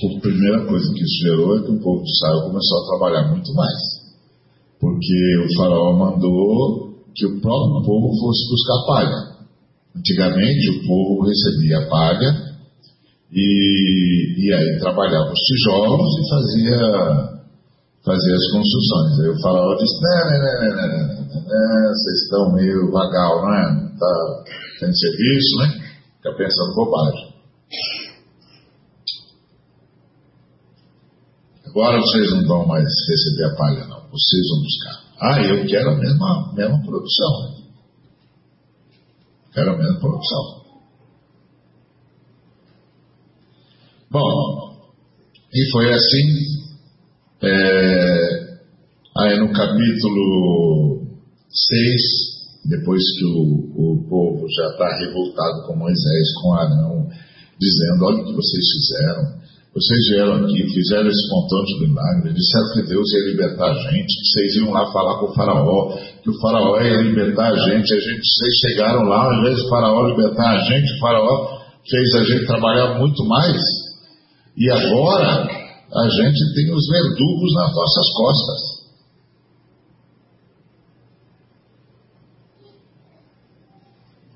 A 0.04 0.20
primeira 0.20 0.66
coisa 0.66 0.92
que 0.92 1.02
isso 1.02 1.22
gerou 1.22 1.58
é 1.58 1.62
que 1.62 1.70
o 1.70 1.80
povo 1.80 2.02
de 2.02 2.10
Israel 2.10 2.42
começou 2.48 2.78
a 2.78 2.86
trabalhar 2.86 3.30
muito 3.30 3.54
mais. 3.54 3.78
Porque 4.78 5.38
o 5.38 5.56
faraó 5.56 5.96
mandou 5.96 6.94
que 7.14 7.24
o 7.24 7.40
próprio 7.40 7.82
povo 7.82 8.18
fosse 8.20 8.48
buscar 8.50 8.86
palha. 8.86 9.36
Antigamente 9.96 10.70
o 10.70 10.86
povo 10.86 11.24
recebia 11.24 11.88
palha 11.88 12.56
e, 13.32 14.46
e 14.46 14.52
aí 14.52 14.78
trabalhava 14.78 15.32
os 15.32 15.40
tijolos 15.40 16.12
e 16.18 16.28
fazia, 16.28 16.78
fazia 18.04 18.34
as 18.34 18.52
construções. 18.52 19.20
Aí 19.20 19.28
o 19.30 19.40
faraó 19.40 19.74
disse, 19.76 20.02
né, 20.02 20.24
né, 20.24 20.38
né, 20.38 20.60
né, 20.60 20.88
né, 20.88 21.08
né 21.40 21.88
vocês 21.88 22.22
estão 22.24 22.52
meio 22.52 22.92
vagal, 22.92 23.42
não 23.42 23.54
é? 23.54 23.86
Tá, 23.98 24.44
tem 24.80 24.92
serviço, 24.92 25.56
né? 25.58 25.86
Fica 26.18 26.36
pensando 26.36 26.74
bobagem. 26.74 27.34
Agora 31.76 32.00
vocês 32.00 32.30
não 32.30 32.42
vão 32.46 32.66
mais 32.66 32.88
receber 33.06 33.44
a 33.44 33.54
palha, 33.54 33.86
não. 33.86 34.08
Vocês 34.08 34.48
vão 34.48 34.62
buscar. 34.62 35.04
Ah, 35.20 35.42
eu 35.42 35.66
quero 35.66 35.90
a 35.90 35.98
mesma, 35.98 36.54
mesma 36.54 36.82
produção. 36.82 37.54
Quero 39.52 39.72
a 39.72 39.76
mesma 39.76 40.00
produção. 40.00 40.64
Bom, 44.10 44.88
e 45.52 45.70
foi 45.70 45.92
assim. 45.92 46.66
É, 47.42 48.58
aí 49.18 49.38
no 49.38 49.52
capítulo 49.52 51.04
6, 51.50 52.70
depois 52.70 53.02
que 53.18 53.24
o, 53.26 53.92
o 53.92 54.08
povo 54.08 54.46
já 54.48 54.70
está 54.70 54.96
revoltado 54.96 55.66
com 55.66 55.76
Moisés, 55.76 56.32
com 56.40 56.54
Arão, 56.54 57.06
dizendo: 57.60 58.06
olha 58.06 58.22
o 58.22 58.24
que 58.24 58.32
vocês 58.32 58.64
fizeram 58.72 59.46
vocês 59.76 60.08
vieram 60.08 60.36
aqui, 60.42 60.72
fizeram 60.72 61.06
esse 61.06 61.28
montão 61.28 61.62
de 61.64 61.86
milagre, 61.86 62.32
disseram 62.32 62.72
que 62.72 62.82
Deus 62.88 63.12
ia 63.12 63.30
libertar 63.30 63.72
a 63.72 63.74
gente, 63.74 64.06
que 64.06 64.26
vocês 64.26 64.56
iam 64.56 64.70
lá 64.72 64.90
falar 64.90 65.18
com 65.20 65.26
o 65.26 65.34
faraó, 65.34 65.98
que 66.22 66.30
o 66.30 66.40
faraó 66.40 66.80
ia 66.80 67.02
libertar 67.02 67.52
a 67.52 67.56
gente, 67.56 67.92
a 67.92 68.00
gente, 68.00 68.22
vocês 68.24 68.54
chegaram 68.64 69.02
lá, 69.02 69.26
ao 69.26 69.34
invés 69.38 69.58
do 69.58 69.68
faraó 69.68 70.06
libertar 70.06 70.48
a 70.48 70.58
gente, 70.60 70.94
o 70.94 70.98
faraó 70.98 71.58
fez 71.90 72.14
a 72.14 72.24
gente 72.24 72.46
trabalhar 72.46 72.98
muito 72.98 73.22
mais. 73.26 73.60
E 74.56 74.70
agora 74.70 75.44
a 75.44 76.08
gente 76.08 76.54
tem 76.54 76.74
os 76.74 76.88
verdugos 76.88 77.54
nas 77.54 77.74
nossas 77.74 78.12
costas. 78.16 78.76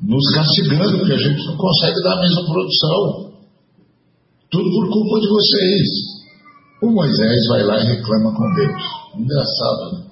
Nos 0.02 0.35
castigando, 0.35 0.99
porque 0.99 1.14
a 1.14 1.16
gente 1.16 1.47
não 1.47 1.56
consegue 1.56 2.02
dar 2.02 2.18
a 2.18 2.20
mesma 2.20 2.44
produção. 2.44 3.29
Tudo 4.50 4.71
por 4.71 4.90
culpa 4.90 5.21
de 5.21 5.28
vocês. 5.28 5.88
O 6.83 6.90
Moisés 6.90 7.47
vai 7.49 7.62
lá 7.62 7.80
e 7.80 7.97
reclama 7.97 8.35
com 8.35 8.54
Deus. 8.54 8.83
Engraçado, 9.16 9.92
né? 9.92 10.11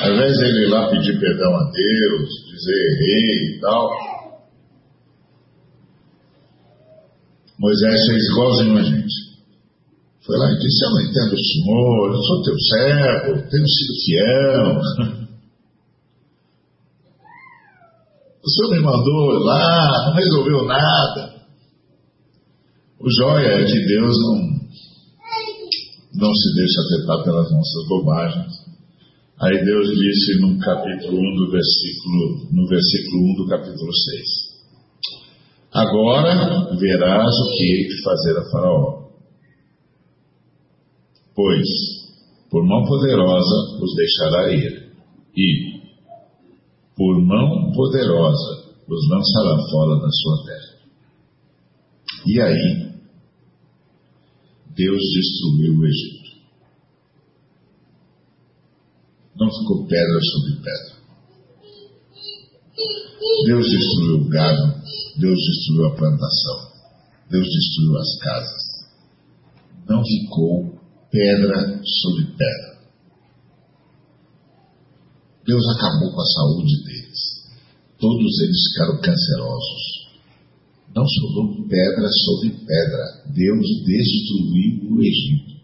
Ao 0.00 0.12
invés 0.12 0.36
de 0.36 0.44
ele 0.44 0.66
ir 0.66 0.70
lá 0.70 0.88
pedir 0.88 1.18
perdão 1.18 1.54
a 1.54 1.70
Deus, 1.70 2.28
dizer 2.50 2.74
errei 2.74 3.56
e 3.56 3.60
tal, 3.60 3.90
Moisés 7.58 8.06
fez 8.06 8.26
igualzinho 8.26 8.78
a 8.78 8.82
gente. 8.82 9.14
Foi 10.24 10.36
lá 10.38 10.50
e 10.50 10.58
disse: 10.58 10.84
Eu 10.84 10.90
não 10.90 11.00
entendo 11.02 11.34
o 11.34 11.44
Senhor, 11.44 12.08
eu 12.08 12.22
sou 12.22 12.42
teu 12.42 12.58
servo, 12.58 13.50
tenho 13.50 13.68
sido 13.68 13.94
fiel. 14.04 15.20
O 18.42 18.48
Senhor 18.48 18.70
me 18.70 18.80
mandou 18.80 19.38
lá, 19.44 20.06
não 20.06 20.14
resolveu 20.14 20.64
nada. 20.64 21.39
O 23.00 23.10
jóia 23.10 23.46
é 23.46 23.64
que 23.64 23.86
Deus 23.86 24.14
não, 24.20 24.36
não 26.16 26.34
se 26.34 26.54
deixa 26.54 26.80
afetar 26.82 27.24
pelas 27.24 27.50
nossas 27.50 27.88
bobagens. 27.88 28.52
Aí 29.40 29.64
Deus 29.64 29.88
disse 29.88 30.38
no 30.42 30.58
capítulo 30.58 31.18
1 31.18 31.36
do 31.36 31.50
versículo, 31.50 32.48
no 32.52 32.66
versículo 32.68 33.32
1 33.32 33.34
do 33.36 33.46
capítulo 33.48 33.90
6. 33.90 34.50
Agora 35.72 36.76
verás 36.76 37.26
o 37.26 37.50
que 37.56 37.62
hei 37.64 37.88
de 37.88 38.02
fazer 38.02 38.36
a 38.36 38.50
Faraó. 38.50 39.08
Pois, 41.34 41.68
por 42.50 42.66
mão 42.66 42.84
poderosa 42.84 43.82
os 43.82 43.94
deixará 43.96 44.52
ir, 44.52 44.92
e, 45.34 45.80
por 46.94 47.18
mão 47.18 47.72
poderosa, 47.72 48.74
os 48.86 49.08
lançará 49.08 49.56
fora 49.70 50.00
da 50.02 50.10
sua 50.10 50.44
terra. 50.44 50.70
E 52.26 52.40
aí, 52.42 52.89
Deus 54.80 55.02
destruiu 55.12 55.78
o 55.78 55.86
Egito. 55.86 56.30
Não 59.36 59.48
ficou 59.50 59.86
pedra 59.86 60.20
sobre 60.32 60.56
pedra. 60.56 61.00
Deus 63.44 63.66
destruiu 63.68 64.16
o 64.22 64.28
gado, 64.30 64.82
Deus 65.18 65.38
destruiu 65.38 65.86
a 65.86 65.96
plantação, 65.96 66.72
Deus 67.30 67.46
destruiu 67.46 67.98
as 67.98 68.18
casas. 68.20 68.62
Não 69.86 70.02
ficou 70.02 70.80
pedra 71.10 71.82
sobre 71.84 72.24
pedra. 72.24 72.80
Deus 75.44 75.64
acabou 75.76 76.10
com 76.10 76.20
a 76.22 76.26
saúde 76.26 76.84
deles. 76.84 77.18
Todos 77.98 78.40
eles 78.40 78.62
ficaram 78.72 79.00
cancerosos. 79.02 79.79
Não 80.94 81.06
sobrou 81.06 81.68
pedra 81.68 82.08
sobre 82.08 82.50
pedra. 82.50 83.32
Deus 83.32 83.66
destruiu 83.86 84.90
o 84.90 85.00
Egito. 85.00 85.60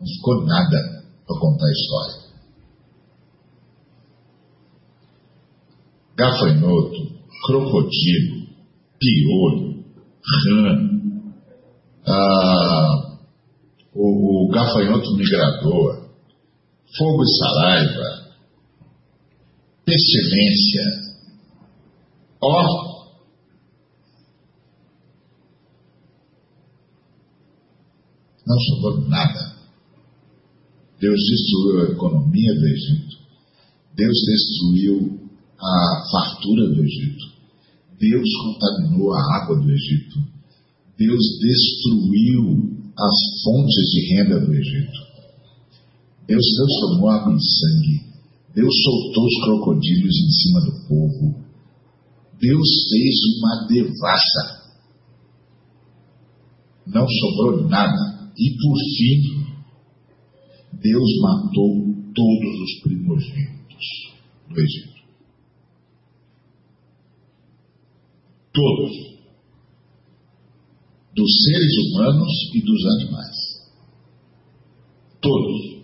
Não 0.00 0.06
ficou 0.06 0.46
nada 0.46 1.04
para 1.26 1.40
contar 1.40 1.66
a 1.66 1.72
história. 1.72 2.26
Gafanhoto, 6.16 7.16
crocodilo, 7.46 8.46
piolho, 8.98 9.84
rã, 10.44 10.96
ah, 12.06 13.18
o, 13.94 14.46
o 14.46 14.48
gafanhoto 14.48 15.16
migrador, 15.16 16.08
fogo 16.96 17.22
e 17.24 17.36
saliva, 17.36 18.32
pestilência. 19.84 21.06
Ó, 22.40 22.95
não 28.46 28.58
sobrou 28.60 29.08
nada. 29.08 29.56
Deus 31.00 31.20
destruiu 31.20 31.80
a 31.80 31.92
economia 31.92 32.54
do 32.54 32.66
Egito. 32.66 33.16
Deus 33.96 34.16
destruiu 34.26 35.20
a 35.58 36.02
fartura 36.10 36.68
do 36.68 36.84
Egito. 36.84 37.36
Deus 37.98 38.28
contaminou 38.42 39.12
a 39.14 39.36
água 39.36 39.56
do 39.60 39.70
Egito. 39.70 40.18
Deus 40.98 41.22
destruiu 41.40 42.76
as 42.98 43.42
fontes 43.42 43.90
de 43.92 44.14
renda 44.14 44.40
do 44.40 44.54
Egito. 44.54 45.06
Deus 46.26 46.44
transformou 46.56 47.10
água 47.10 47.34
em 47.34 47.40
sangue. 47.40 48.06
Deus 48.54 48.74
soltou 48.84 49.26
os 49.26 49.44
crocodilos 49.44 50.16
em 50.16 50.30
cima 50.30 50.60
do 50.60 50.88
povo. 50.88 51.44
Deus 52.40 52.68
fez 52.90 53.14
uma 53.38 53.66
devassa. 53.66 54.66
Não 56.86 57.06
sobrou 57.06 57.68
nada. 57.68 58.05
E 58.38 58.50
por 58.50 58.76
fim, 58.96 59.56
Deus 60.74 61.10
matou 61.22 61.96
todos 62.14 62.60
os 62.60 62.80
primogênitos 62.82 63.86
do 64.48 64.60
Egito. 64.60 64.96
Todos. 68.52 69.16
Dos 71.14 71.30
seres 71.44 71.72
humanos 71.78 72.32
e 72.54 72.60
dos 72.60 72.86
animais. 72.86 73.36
Todos. 75.20 75.76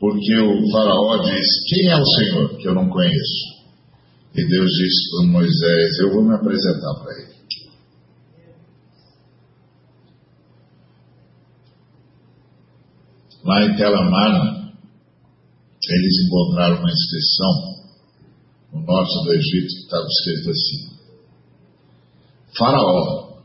Porque 0.00 0.36
o 0.36 0.70
faraó 0.72 1.22
diz, 1.22 1.46
quem 1.68 1.88
é 1.88 1.96
o 1.96 2.04
Senhor 2.04 2.58
que 2.58 2.68
eu 2.68 2.74
não 2.74 2.88
conheço? 2.88 3.56
E 4.34 4.44
Deus 4.46 4.70
disse 4.70 5.10
para 5.10 5.26
Moisés, 5.32 5.98
eu 6.00 6.12
vou 6.12 6.24
me 6.24 6.34
apresentar 6.34 6.94
para 7.02 7.22
ele. 7.22 7.35
Lá 13.46 13.64
em 13.64 13.76
Telamana, 13.76 14.72
eles 15.88 16.26
encontraram 16.26 16.80
uma 16.80 16.90
inscrição 16.90 17.76
no 18.72 18.80
norte 18.84 19.24
do 19.24 19.32
Egito 19.34 19.68
que 19.68 19.82
estava 19.82 20.04
escrito 20.04 20.50
assim: 20.50 20.96
Faraó 22.58 23.36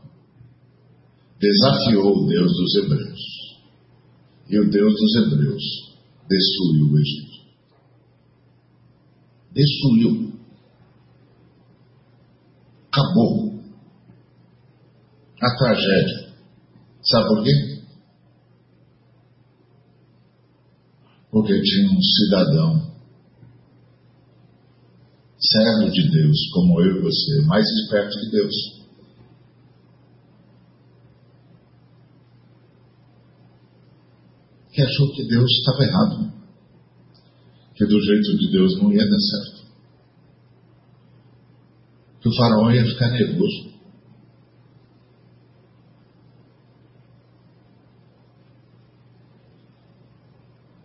desafiou 1.38 2.16
o 2.16 2.26
Deus 2.26 2.50
dos 2.50 2.74
Hebreus, 2.74 3.20
e 4.50 4.58
o 4.58 4.70
Deus 4.70 4.92
dos 4.92 5.14
Hebreus 5.14 5.62
destruiu 6.28 6.92
o 6.92 6.98
Egito. 6.98 7.42
Destruiu. 9.52 10.32
Acabou. 12.88 13.52
A 15.40 15.56
tragédia. 15.58 16.32
Sabe 17.02 17.28
por 17.28 17.44
quê? 17.44 17.81
Porque 21.32 21.62
tinha 21.62 21.90
um 21.90 22.02
cidadão 22.02 22.92
servo 25.38 25.90
de 25.90 26.10
Deus, 26.10 26.36
como 26.52 26.78
eu 26.82 26.98
e 26.98 27.00
você, 27.00 27.40
mais 27.46 27.66
esperto 27.66 28.20
que 28.20 28.30
Deus. 28.30 28.54
Que 34.72 34.82
achou 34.82 35.10
que 35.14 35.24
Deus 35.26 35.50
estava 35.50 35.84
errado. 35.84 36.32
Que 37.76 37.86
do 37.86 37.98
jeito 37.98 38.36
de 38.36 38.52
Deus 38.52 38.76
não 38.76 38.92
ia 38.92 39.08
dar 39.08 39.18
certo. 39.18 39.62
Que 42.20 42.28
o 42.28 42.36
faraó 42.36 42.70
ia 42.70 42.84
ficar 42.84 43.10
nervoso. 43.10 43.71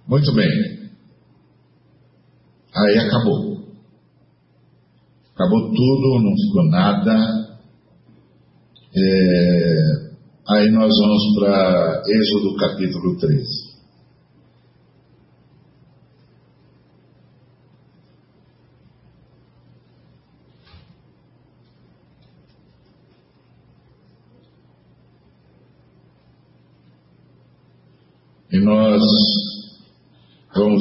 Muito 0.07 0.33
bem. 0.33 0.47
Aí 2.73 2.97
acabou. 2.97 3.57
Acabou 5.35 5.69
tudo, 5.69 6.23
não 6.23 6.33
ficou 6.33 6.63
nada. 6.69 7.57
É... 8.95 10.07
Aí 10.49 10.71
nós 10.71 10.89
vamos 10.97 11.35
para 11.37 12.03
Êxodo 12.07 12.55
capítulo 12.55 13.17
13. 13.17 13.67
E 28.53 28.59
nós 28.61 29.01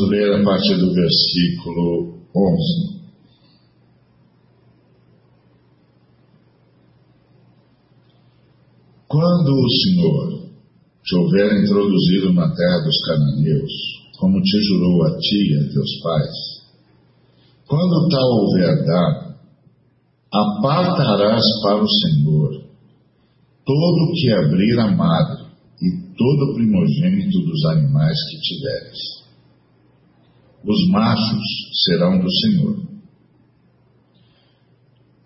Ler 0.08 0.40
a 0.40 0.44
partir 0.44 0.76
do 0.78 0.94
versículo 0.94 2.20
11. 2.32 2.96
Quando 9.08 9.50
o 9.50 9.68
Senhor 9.68 10.50
te 11.02 11.16
houver 11.16 11.60
introduzido 11.60 12.32
na 12.34 12.54
terra 12.54 12.84
dos 12.84 12.98
cananeus, 13.04 13.72
como 14.20 14.40
te 14.42 14.62
jurou 14.62 15.06
a 15.06 15.18
ti 15.18 15.52
e 15.52 15.58
a 15.58 15.72
teus 15.72 16.00
pais, 16.02 16.36
quando 17.66 18.08
tal 18.08 18.28
houver 18.30 18.84
dado, 18.84 19.34
apartarás 20.32 21.44
para 21.62 21.82
o 21.82 21.88
Senhor 21.88 22.64
todo 23.64 24.04
o 24.04 24.12
que 24.12 24.30
abrir 24.30 24.78
a 24.78 24.94
madre 24.94 25.46
e 25.82 26.14
todo 26.16 26.54
primogênito 26.54 27.40
dos 27.40 27.64
animais 27.64 28.16
que 28.30 28.40
tiveres 28.40 29.15
os 30.66 30.90
machos 30.90 31.44
serão 31.84 32.18
do 32.18 32.28
Senhor. 32.28 32.76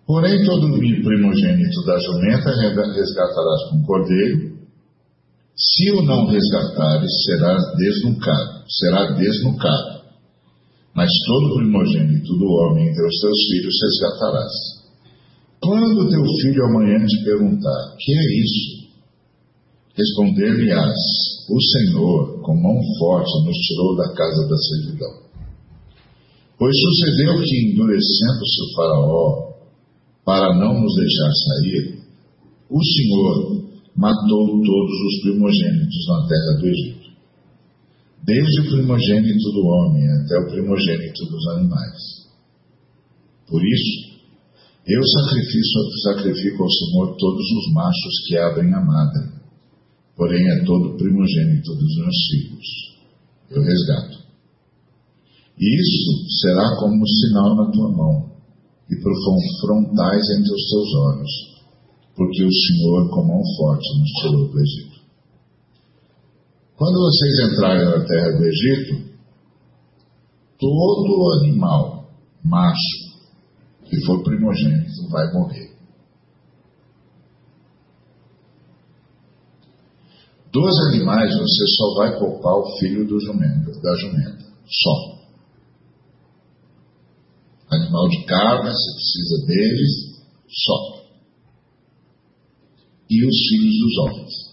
Porém, 0.05 0.45
todo 0.45 0.71
primogênito 0.77 1.85
da 1.85 1.97
jumenta 1.99 2.51
resgatarás 2.51 3.69
com 3.71 3.83
cordeiro. 3.83 4.51
Se 5.55 5.91
o 5.91 6.03
não 6.03 6.27
resgatares, 6.27 7.09
será 7.25 7.57
desnucado, 7.75 8.63
será 8.67 9.11
desnucado. 9.13 10.01
Mas 10.93 11.09
todo 11.25 11.55
primogênito 11.55 12.37
do 12.37 12.45
homem 12.45 12.89
entre 12.89 13.07
os 13.07 13.19
teus 13.21 13.37
filhos 13.49 13.75
resgatarás. 13.81 14.51
Quando 15.63 16.09
teu 16.09 16.23
filho 16.41 16.65
amanhã 16.65 17.05
te 17.05 17.23
perguntar, 17.23 17.95
que 17.97 18.11
é 18.11 18.41
isso? 18.41 18.81
Responder-lhe-ás, 19.95 20.97
o 21.49 21.61
Senhor, 21.61 22.41
com 22.41 22.55
mão 22.55 22.79
forte, 22.99 23.45
nos 23.45 23.57
tirou 23.57 23.95
da 23.95 24.13
casa 24.13 24.47
da 24.47 24.57
servidão. 24.57 25.30
Pois 26.61 26.77
sucedeu 26.77 27.41
que, 27.41 27.71
endurecendo-se 27.73 28.61
o 28.61 28.75
Faraó 28.75 29.53
para 30.23 30.59
não 30.59 30.79
nos 30.79 30.95
deixar 30.95 31.31
sair, 31.33 31.97
o 32.69 32.79
Senhor 32.85 33.65
matou 33.97 34.45
todos 34.45 34.97
os 35.07 35.21
primogênitos 35.23 36.07
na 36.07 36.27
terra 36.27 36.59
do 36.59 36.67
Egito, 36.67 37.09
desde 38.23 38.61
o 38.61 38.69
primogênito 38.75 39.51
do 39.53 39.65
homem 39.65 40.07
até 40.21 40.37
o 40.37 40.51
primogênito 40.51 41.25
dos 41.25 41.47
animais. 41.47 42.29
Por 43.47 43.65
isso, 43.65 44.11
Eu 44.85 45.01
sacrifico, 45.03 45.99
sacrifico 46.03 46.63
ao 46.63 46.69
Senhor 46.69 47.15
todos 47.17 47.45
os 47.57 47.73
machos 47.73 48.27
que 48.27 48.37
abrem 48.37 48.71
a 48.71 48.85
madre, 48.85 49.31
porém 50.15 50.47
é 50.47 50.63
todo 50.63 50.95
primogênito 50.95 51.73
dos 51.73 51.97
meus 51.97 52.15
filhos. 52.29 52.67
Eu 53.49 53.63
resgato. 53.63 54.20
Isso 55.61 56.39
será 56.41 56.75
como 56.79 57.03
um 57.03 57.05
sinal 57.05 57.55
na 57.55 57.71
tua 57.71 57.91
mão 57.91 58.31
e 58.89 58.95
frontais 59.61 60.29
entre 60.31 60.51
os 60.51 60.69
teus 60.69 60.95
olhos, 60.95 61.31
porque 62.15 62.43
o 62.43 62.51
Senhor 62.51 63.09
com 63.11 63.27
mão 63.27 63.41
forte 63.57 63.99
nos 63.99 64.09
tirou 64.21 64.51
do 64.51 64.59
Egito. 64.59 65.01
Quando 66.75 66.97
vocês 66.97 67.51
entrarem 67.51 67.85
na 67.85 68.03
terra 68.05 68.31
do 68.39 68.43
Egito, 68.43 69.11
todo 70.57 71.39
animal 71.41 72.09
macho 72.43 73.11
que 73.85 74.03
for 74.03 74.23
primogênito 74.23 75.09
vai 75.11 75.31
morrer. 75.31 75.71
Dos 80.51 80.87
animais 80.87 81.37
você 81.37 81.67
só 81.67 81.95
vai 81.97 82.19
poupar 82.19 82.55
o 82.55 82.77
filho 82.79 83.07
do 83.07 83.19
jumento, 83.19 83.79
da 83.79 83.95
jumenta, 83.95 84.43
só. 84.65 85.20
Animal 87.71 88.09
de 88.09 88.25
carne, 88.25 88.69
você 88.69 88.93
precisa 88.93 89.47
deles, 89.47 89.91
só. 90.47 91.01
E 93.09 93.25
os 93.25 93.37
filhos 93.47 93.75
dos 93.79 93.97
homens. 93.97 94.51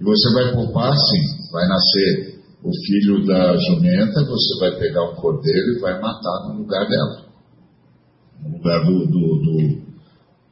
E 0.00 0.04
você 0.04 0.32
vai 0.32 0.54
poupar 0.54 0.90
assim, 0.90 1.50
vai 1.52 1.68
nascer 1.68 2.38
o 2.62 2.70
filho 2.86 3.26
da 3.26 3.56
jumenta, 3.56 4.24
você 4.24 4.58
vai 4.60 4.78
pegar 4.78 5.04
um 5.10 5.16
cordeiro 5.16 5.76
e 5.76 5.80
vai 5.80 6.00
matar 6.00 6.48
no 6.48 6.60
lugar 6.60 6.88
dela. 6.88 7.26
No 8.42 8.56
lugar 8.56 8.84
do, 8.86 9.06
do, 9.06 9.38
do, 9.42 9.82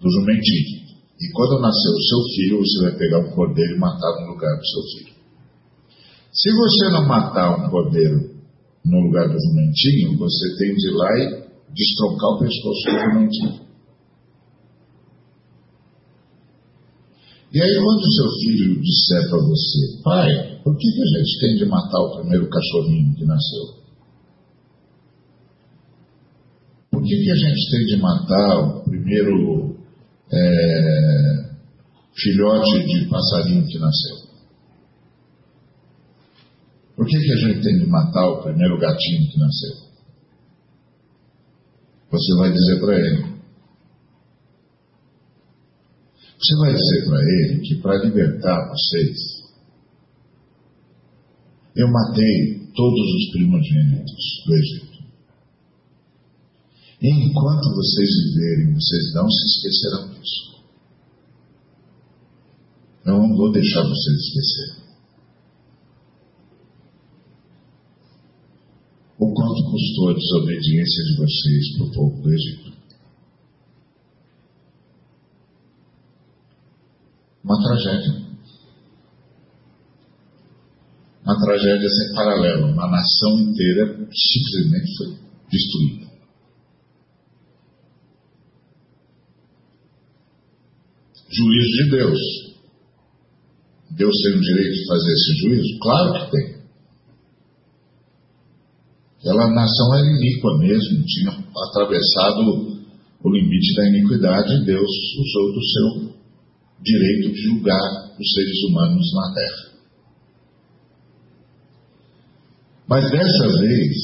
do 0.00 0.10
jumentinho. 0.10 0.86
E 1.18 1.32
quando 1.32 1.62
nascer 1.62 1.88
o 1.88 2.02
seu 2.02 2.22
filho, 2.34 2.58
você 2.58 2.82
vai 2.82 2.98
pegar 2.98 3.18
um 3.20 3.34
cordeiro 3.34 3.76
e 3.76 3.78
matar 3.78 4.20
no 4.20 4.32
lugar 4.32 4.54
do 4.56 4.66
seu 4.66 4.82
filho. 4.82 5.16
Se 6.32 6.50
você 6.52 6.90
não 6.90 7.06
matar 7.06 7.58
um 7.58 7.70
cordeiro 7.70 8.35
no 8.86 9.00
lugar 9.00 9.28
do 9.28 9.38
jumentinho, 9.38 10.16
você 10.16 10.56
tem 10.58 10.74
de 10.74 10.88
ir 10.88 10.94
lá 10.94 11.10
e 11.18 11.46
destroncar 11.74 12.30
o 12.30 12.38
pescoço 12.38 12.82
do 12.86 12.98
jumentinho. 13.12 13.66
E 17.52 17.62
aí, 17.62 17.74
quando 17.76 18.00
o 18.00 18.12
seu 18.12 18.30
filho 18.40 18.80
disser 18.82 19.30
para 19.30 19.38
você, 19.38 20.02
pai, 20.02 20.60
por 20.62 20.76
que, 20.76 20.92
que 20.92 21.02
a 21.02 21.18
gente 21.18 21.40
tem 21.40 21.56
de 21.56 21.64
matar 21.64 22.00
o 22.00 22.18
primeiro 22.18 22.50
cachorrinho 22.50 23.14
que 23.14 23.24
nasceu? 23.24 23.86
Por 26.90 27.02
que, 27.02 27.16
que 27.16 27.30
a 27.30 27.36
gente 27.36 27.70
tem 27.70 27.86
de 27.86 27.96
matar 28.02 28.60
o 28.60 28.84
primeiro 28.84 29.76
é, 30.32 31.50
filhote 32.14 32.84
de 32.84 33.08
passarinho 33.08 33.66
que 33.66 33.78
nasceu? 33.78 34.25
Por 36.96 37.06
que, 37.06 37.18
que 37.18 37.32
a 37.32 37.36
gente 37.36 37.62
tem 37.62 37.78
de 37.78 37.86
matar 37.86 38.26
o 38.26 38.42
primeiro 38.42 38.78
gatinho 38.80 39.30
que 39.30 39.38
nasceu? 39.38 39.86
Você 42.10 42.36
vai 42.38 42.52
dizer 42.52 42.80
para 42.80 42.94
ele. 42.98 43.36
Você 46.38 46.56
vai 46.58 46.74
dizer 46.74 47.04
para 47.04 47.20
ele 47.20 47.60
que 47.60 47.74
para 47.82 48.04
libertar 48.04 48.68
vocês, 48.68 49.16
eu 51.74 51.88
matei 51.88 52.66
todos 52.74 53.00
os 53.00 53.30
primogênitos 53.32 54.42
do 54.46 54.54
Egito. 54.54 54.96
E 57.02 57.08
enquanto 57.08 57.74
vocês 57.74 58.08
viverem, 58.24 58.74
vocês 58.74 59.14
não 59.14 59.28
se 59.28 59.44
esquecerão 59.44 60.14
disso. 60.14 60.64
Não 63.04 63.36
vou 63.36 63.52
deixar 63.52 63.82
vocês 63.82 64.16
esquecerem. 64.18 64.85
O 69.18 69.32
quanto 69.32 69.70
custou 69.70 70.10
a 70.10 70.14
desobediência 70.14 71.04
de 71.04 71.16
vocês 71.16 71.76
para 71.76 71.86
o 71.86 71.92
povo 71.92 72.22
do 72.22 72.32
Egito. 72.32 72.76
Uma 77.42 77.62
tragédia. 77.62 78.26
Uma 81.24 81.40
tragédia 81.40 81.88
sem 81.88 82.14
paralelo. 82.14 82.72
Uma 82.72 82.90
nação 82.90 83.38
inteira 83.40 83.86
simplesmente 84.12 84.96
foi 84.96 85.18
destruída. 85.50 86.06
Juízo 91.30 91.70
de 91.70 91.90
Deus. 91.90 92.20
Deus 93.90 94.14
tem 94.22 94.36
o 94.36 94.40
direito 94.40 94.74
de 94.74 94.86
fazer 94.86 95.12
esse 95.12 95.36
juízo? 95.40 95.78
Claro 95.80 96.12
que 96.12 96.30
tem. 96.32 96.55
Aquela 99.26 99.50
nação 99.50 99.92
era 99.92 100.06
iníqua 100.06 100.56
mesmo, 100.56 101.04
tinha 101.04 101.32
atravessado 101.32 102.42
o 103.24 103.28
limite 103.28 103.74
da 103.74 103.88
iniquidade 103.88 104.54
e 104.54 104.64
Deus 104.64 104.88
usou 105.18 105.52
do 105.52 105.64
seu 105.64 106.14
direito 106.80 107.32
de 107.32 107.42
julgar 107.42 108.14
os 108.20 108.32
seres 108.32 108.62
humanos 108.68 109.12
na 109.14 109.34
terra. 109.34 109.72
Mas 112.88 113.10
dessa 113.10 113.58
vez, 113.58 113.96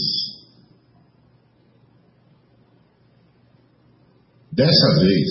dessa 4.51 5.01
vez, 5.05 5.29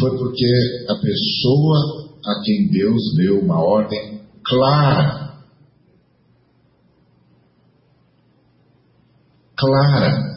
foi 0.00 0.18
porque 0.18 0.86
a 0.88 0.94
pessoa 0.96 2.10
a 2.26 2.42
quem 2.42 2.70
Deus 2.72 3.02
deu 3.18 3.38
uma 3.38 3.62
ordem 3.62 4.20
clara 4.44 5.23
clara. 9.56 10.34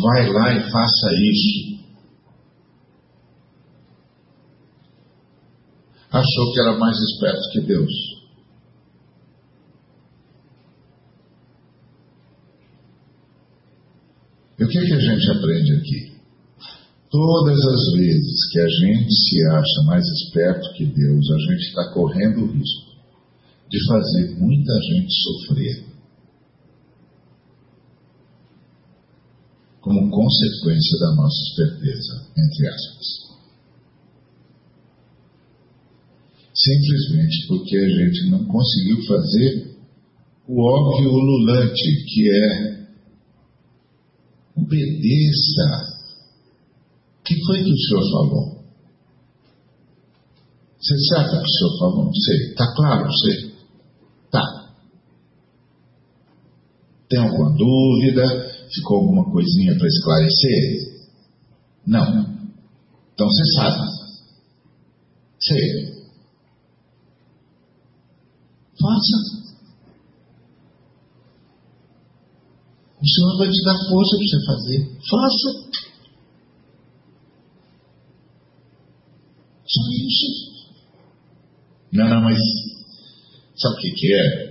Vai 0.00 0.28
lá 0.28 0.52
e 0.54 0.70
faça 0.70 1.08
isso. 1.12 1.78
Achou 6.10 6.52
que 6.52 6.60
era 6.60 6.78
mais 6.78 6.96
esperto 6.96 7.50
que 7.52 7.60
Deus. 7.60 7.92
E 14.58 14.64
o 14.64 14.68
que, 14.68 14.80
que 14.80 14.92
a 14.92 15.00
gente 15.00 15.30
aprende 15.30 15.72
aqui? 15.74 16.18
Todas 17.10 17.58
as 17.58 17.92
vezes 17.96 18.52
que 18.52 18.58
a 18.58 18.68
gente 18.68 19.12
se 19.12 19.46
acha 19.46 19.82
mais 19.86 20.04
esperto 20.04 20.72
que 20.74 20.84
Deus, 20.84 21.30
a 21.30 21.38
gente 21.38 21.68
está 21.68 21.92
correndo 21.92 22.42
o 22.42 22.52
risco 22.52 22.88
de 23.70 23.86
fazer 23.86 24.36
muita 24.36 24.74
gente 24.82 25.12
sofrer 25.22 25.87
como 29.88 30.10
consequência 30.10 30.98
da 31.00 31.14
nossa 31.16 31.42
esperteza, 31.48 32.26
entre 32.36 32.68
aspas. 32.68 33.28
Simplesmente 36.54 37.46
porque 37.48 37.76
a 37.76 37.88
gente 37.88 38.30
não 38.30 38.44
conseguiu 38.44 39.06
fazer 39.06 39.78
o 40.46 40.60
óbvio 40.60 41.10
ululante, 41.10 42.04
que 42.06 42.28
é 42.28 42.86
obedeça. 44.56 45.96
O 47.20 47.22
que 47.24 47.34
foi 47.46 47.62
que 47.62 47.72
o 47.72 47.78
senhor 47.78 48.10
falou? 48.10 48.58
Você 50.80 50.98
sabe 51.08 51.28
o 51.28 51.40
que 51.40 51.46
o 51.46 51.50
senhor 51.50 51.78
falou? 51.78 52.04
Não 52.06 52.12
sei. 52.12 52.36
Está 52.50 52.74
claro? 52.74 53.12
Sei. 53.12 53.54
Tá. 54.30 54.74
Tem 57.08 57.20
alguma 57.20 57.56
dúvida? 57.56 58.57
Ficou 58.74 58.98
alguma 58.98 59.30
coisinha 59.30 59.76
para 59.76 59.86
esclarecer? 59.86 60.98
Não. 61.86 62.38
Então 63.14 63.26
você 63.26 63.44
sabe. 63.56 63.98
Sei. 65.40 65.98
Faça. 68.80 69.48
O 73.00 73.06
Senhor 73.06 73.38
vai 73.38 73.48
te 73.48 73.64
dar 73.64 73.78
força 73.88 74.16
para 74.16 74.26
você 74.26 74.46
fazer. 74.46 74.80
Faça. 75.08 75.68
Só 79.66 79.82
isso. 80.06 80.48
Não, 81.92 82.08
não, 82.08 82.22
mas 82.22 82.38
sabe 83.56 83.74
o 83.74 83.78
que, 83.78 83.90
que 83.92 84.14
é? 84.14 84.47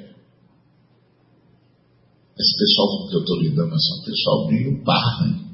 Esse 2.39 2.57
pessoal 2.57 2.87
com 2.87 3.07
que 3.09 3.15
eu 3.15 3.19
estou 3.21 3.41
lidando 3.41 3.73
é 3.73 3.75
um 3.75 4.05
pessoal 4.05 4.47
meio 4.47 4.83
barra. 4.83 5.25
Né? 5.25 5.47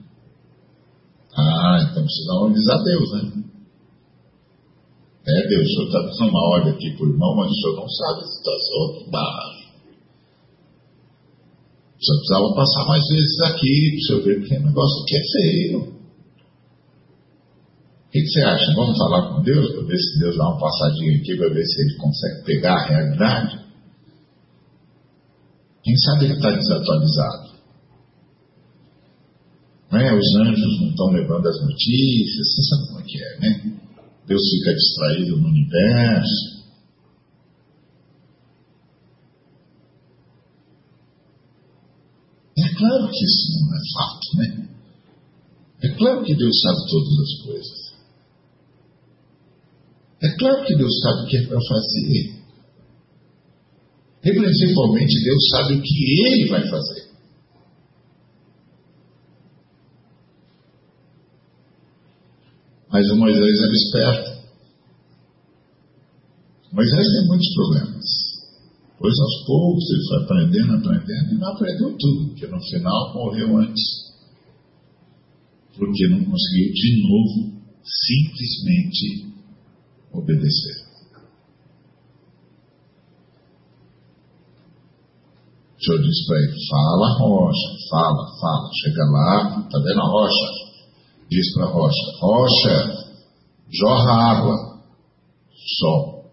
Ah, 1.36 1.88
então 1.90 2.04
precisamos 2.04 2.52
avisar 2.52 2.84
Deus, 2.84 3.12
né? 3.14 3.44
É, 5.26 5.48
Deus, 5.48 5.64
o 5.64 5.68
senhor 5.68 5.86
está 5.86 6.00
dando 6.00 6.30
uma 6.30 6.50
ordem 6.50 6.74
aqui 6.74 6.92
para 6.98 7.06
o 7.06 7.10
irmão, 7.10 7.36
mas 7.38 7.50
o 7.50 7.56
senhor 7.56 7.76
não 7.78 7.88
sabe 7.88 8.20
a 8.20 8.28
situação 8.28 9.00
que 9.00 9.10
barra. 9.10 9.64
Só 12.02 12.14
precisava 12.18 12.56
passar 12.56 12.86
mais 12.86 13.08
vezes 13.08 13.40
aqui 13.40 13.90
para 13.90 14.16
você 14.16 14.24
ver, 14.24 14.40
porque 14.42 14.58
o 14.58 14.66
negócio 14.66 15.04
aqui 15.04 15.16
é 15.16 15.24
feio. 15.32 15.80
O 18.08 18.12
que, 18.12 18.20
que 18.20 18.28
você 18.28 18.42
acha? 18.42 18.74
Vamos 18.76 18.98
falar 18.98 19.34
com 19.34 19.42
Deus 19.42 19.72
para 19.72 19.84
ver 19.84 19.98
se 19.98 20.20
Deus 20.20 20.36
dá 20.36 20.50
uma 20.50 20.60
passadinha 20.60 21.18
aqui 21.18 21.38
para 21.38 21.54
ver 21.54 21.66
se 21.66 21.82
ele 21.82 21.96
consegue 21.96 22.44
pegar 22.44 22.76
a 22.76 22.88
realidade? 22.88 23.63
Quem 25.84 25.98
sabe 25.98 26.26
ele 26.26 26.34
está 26.36 26.50
desatualizado? 26.52 27.54
Né? 29.92 30.14
Os 30.14 30.36
anjos 30.38 30.82
não 30.82 30.90
estão 30.90 31.08
levando 31.12 31.48
as 31.48 31.62
notícias, 31.62 32.48
você 32.48 32.64
sabe 32.64 32.88
como 32.88 33.00
é 33.00 33.04
que 33.04 33.24
é, 33.24 33.40
né? 33.40 33.80
Deus 34.26 34.42
fica 34.50 34.74
distraído 34.74 35.38
no 35.38 35.50
universo. 35.50 36.64
É 42.58 42.76
claro 42.76 43.10
que 43.10 43.26
isso 43.26 43.60
não 43.60 43.76
é 43.76 43.82
fato, 43.94 44.38
né? 44.38 44.70
É 45.84 45.90
claro 45.98 46.24
que 46.24 46.34
Deus 46.34 46.62
sabe 46.62 46.78
todas 46.90 47.20
as 47.20 47.46
coisas. 47.46 47.94
É 50.24 50.38
claro 50.38 50.66
que 50.66 50.76
Deus 50.78 51.00
sabe 51.02 51.24
o 51.24 51.28
que 51.28 51.38
é 51.38 51.48
para 51.48 51.60
fazer. 51.60 52.43
E 54.24 54.32
principalmente 54.32 55.24
Deus 55.24 55.50
sabe 55.50 55.76
o 55.76 55.82
que 55.82 56.26
Ele 56.26 56.50
vai 56.50 56.68
fazer. 56.70 57.14
Mas 62.90 63.10
o 63.10 63.18
Moisés 63.18 63.60
era 63.60 63.74
esperto. 63.74 64.44
Moisés 66.72 67.08
tem 67.08 67.28
muitos 67.28 67.54
problemas. 67.56 68.04
Pois 69.00 69.14
aos 69.20 69.46
poucos 69.46 69.84
ele 69.92 70.08
foi 70.08 70.24
aprendendo, 70.24 70.76
aprendendo 70.76 71.34
e 71.34 71.38
não 71.38 71.50
aprendeu 71.50 71.98
tudo, 71.98 72.28
porque 72.30 72.48
no 72.48 72.62
final 72.62 73.14
morreu 73.16 73.58
antes. 73.58 73.84
Porque 75.76 76.08
não 76.08 76.24
conseguiu 76.24 76.72
de 76.72 77.08
novo 77.10 77.62
simplesmente 77.84 79.34
obedecer. 80.14 80.93
O 85.84 85.86
Senhor 85.86 86.02
disse 86.02 86.26
para 86.26 86.38
ele: 86.38 86.68
fala, 86.70 87.18
rocha, 87.20 87.90
fala, 87.90 88.40
fala. 88.40 88.70
Chega 88.82 89.04
lá, 89.04 89.60
está 89.60 89.80
vendo 89.80 90.00
a 90.00 90.08
rocha? 90.08 90.64
diz 91.30 91.54
para 91.54 91.66
a 91.66 91.72
rocha: 91.72 92.12
Rocha, 92.22 93.16
jorra 93.70 94.32
água, 94.32 94.84
sol. 95.80 96.32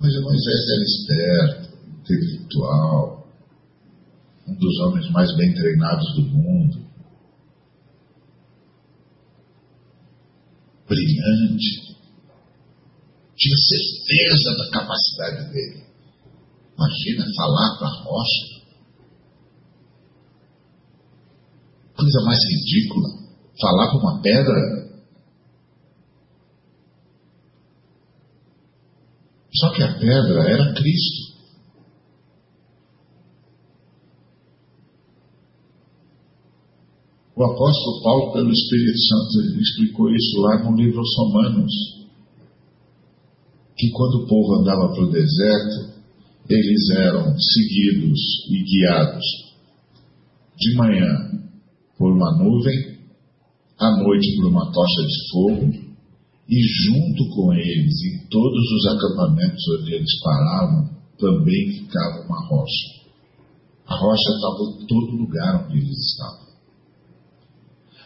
Mas 0.00 0.12
Moisés 0.20 0.68
era 0.68 0.82
esperto, 0.82 1.78
intelectual, 1.88 3.26
um 4.46 4.54
dos 4.54 4.80
homens 4.80 5.10
mais 5.12 5.34
bem 5.36 5.54
treinados 5.54 6.14
do 6.14 6.22
mundo, 6.22 6.86
brilhante, 10.86 11.96
tinha 13.36 13.56
certeza 13.56 14.56
da 14.58 14.70
capacidade 14.70 15.52
dele. 15.52 15.79
Imagina 16.80 17.24
falar 17.36 17.78
para 17.78 17.88
a 17.88 18.02
rocha. 18.04 18.60
coisa 22.00 22.24
mais 22.24 22.38
ridícula. 22.44 23.08
Falar 23.60 23.90
com 23.90 23.98
uma 23.98 24.22
pedra. 24.22 24.90
Só 29.52 29.70
que 29.74 29.82
a 29.82 29.98
pedra 29.98 30.48
era 30.48 30.74
Cristo. 30.74 31.30
O 37.36 37.44
apóstolo 37.44 38.02
Paulo, 38.02 38.32
pelo 38.32 38.50
Espírito 38.50 38.98
Santo, 38.98 39.60
explicou 39.60 40.10
isso 40.10 40.40
lá 40.40 40.62
no 40.62 40.76
livro 40.76 40.98
aos 40.98 41.16
Romanos. 41.18 41.72
Que 43.76 43.90
quando 43.92 44.24
o 44.24 44.26
povo 44.26 44.60
andava 44.60 44.92
para 44.92 45.04
o 45.04 45.10
deserto, 45.10 45.99
eles 46.50 46.90
eram 46.96 47.38
seguidos 47.38 48.18
e 48.48 48.64
guiados 48.64 49.24
de 50.58 50.74
manhã 50.74 51.30
por 51.96 52.12
uma 52.12 52.36
nuvem, 52.38 52.98
à 53.78 54.02
noite 54.02 54.36
por 54.36 54.46
uma 54.46 54.72
tocha 54.72 55.02
de 55.06 55.30
fogo, 55.30 55.90
e 56.48 56.60
junto 56.84 57.28
com 57.34 57.54
eles, 57.54 57.94
em 58.04 58.26
todos 58.28 58.72
os 58.72 58.86
acampamentos 58.88 59.62
onde 59.78 59.94
eles 59.94 60.20
paravam, 60.22 60.90
também 61.18 61.72
ficava 61.72 62.26
uma 62.26 62.46
rocha. 62.48 63.00
A 63.86 63.94
rocha 63.94 64.30
estava 64.34 64.82
em 64.82 64.86
todo 64.86 65.16
lugar 65.16 65.66
onde 65.66 65.78
eles 65.78 65.98
estavam. 65.98 66.50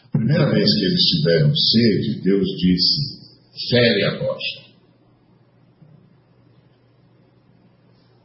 A 0.04 0.18
primeira 0.18 0.50
vez 0.50 0.74
que 0.74 0.84
eles 0.84 1.02
tiveram 1.02 1.52
sede, 1.54 2.20
Deus 2.22 2.46
disse: 2.60 3.24
fere 3.70 4.02
a 4.04 4.18
rocha. 4.18 4.63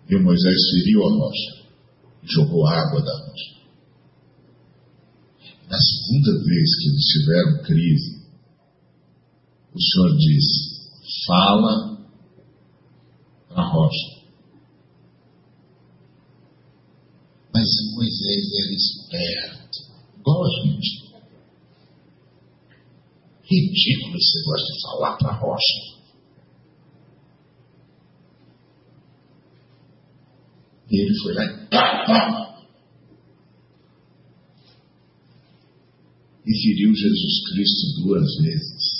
E 0.09 0.17
Moisés 0.17 0.71
feriu 0.71 1.03
a 1.03 1.11
rocha, 1.11 1.65
jogou 2.23 2.65
água 2.65 2.99
da 2.99 3.13
rocha. 3.13 3.59
Na 5.69 5.77
segunda 5.77 6.43
vez 6.45 6.75
que 6.79 6.89
eles 6.89 7.05
tiveram 7.05 7.63
crise, 7.63 8.19
o 9.71 9.79
Senhor 9.79 10.17
disse: 10.17 10.79
fala 11.27 12.07
a 13.51 13.61
rocha. 13.61 14.19
Mas 17.53 17.69
Moisés 17.93 18.51
era 18.63 18.73
esperto, 18.73 19.79
igual 20.17 20.43
a 20.43 20.49
gente. 20.63 21.09
Ridículo 23.43 24.17
esse 24.17 24.39
negócio 24.39 24.65
de 24.65 24.81
falar 24.81 25.17
para 25.17 25.29
a 25.29 25.39
rocha. 25.39 25.98
E 30.89 31.01
ele 31.01 31.19
foi 31.21 31.33
lá 31.33 31.45
e 31.45 31.69
pá, 31.69 32.05
pá, 32.05 32.49
e 36.49 36.61
feriu 36.61 36.95
Jesus 36.95 37.49
Cristo 37.51 38.01
duas 38.01 38.35
vezes. 38.41 38.99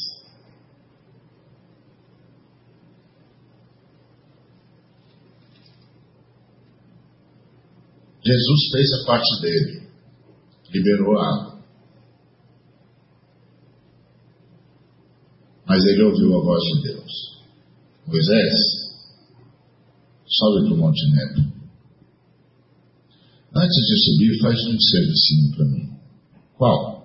Jesus 8.23 8.71
fez 8.71 8.93
a 8.93 9.05
parte 9.07 9.41
dele, 9.41 9.89
liberou 10.71 11.17
a 11.17 11.27
água. 11.27 11.65
Mas 15.65 15.83
ele 15.85 16.03
ouviu 16.03 16.35
a 16.35 16.43
voz 16.43 16.63
de 16.63 16.81
Deus. 16.83 17.11
Moisés, 18.05 18.53
sobe 20.27 20.65
para 20.65 20.73
o 20.73 20.77
Monte 20.77 21.09
Nebo. 21.11 21.58
Antes 23.61 23.75
de 23.75 24.05
subir, 24.05 24.39
faz 24.41 24.57
um 24.67 24.79
serviço 24.79 25.55
para 25.55 25.65
mim. 25.65 25.89
Qual? 26.57 26.99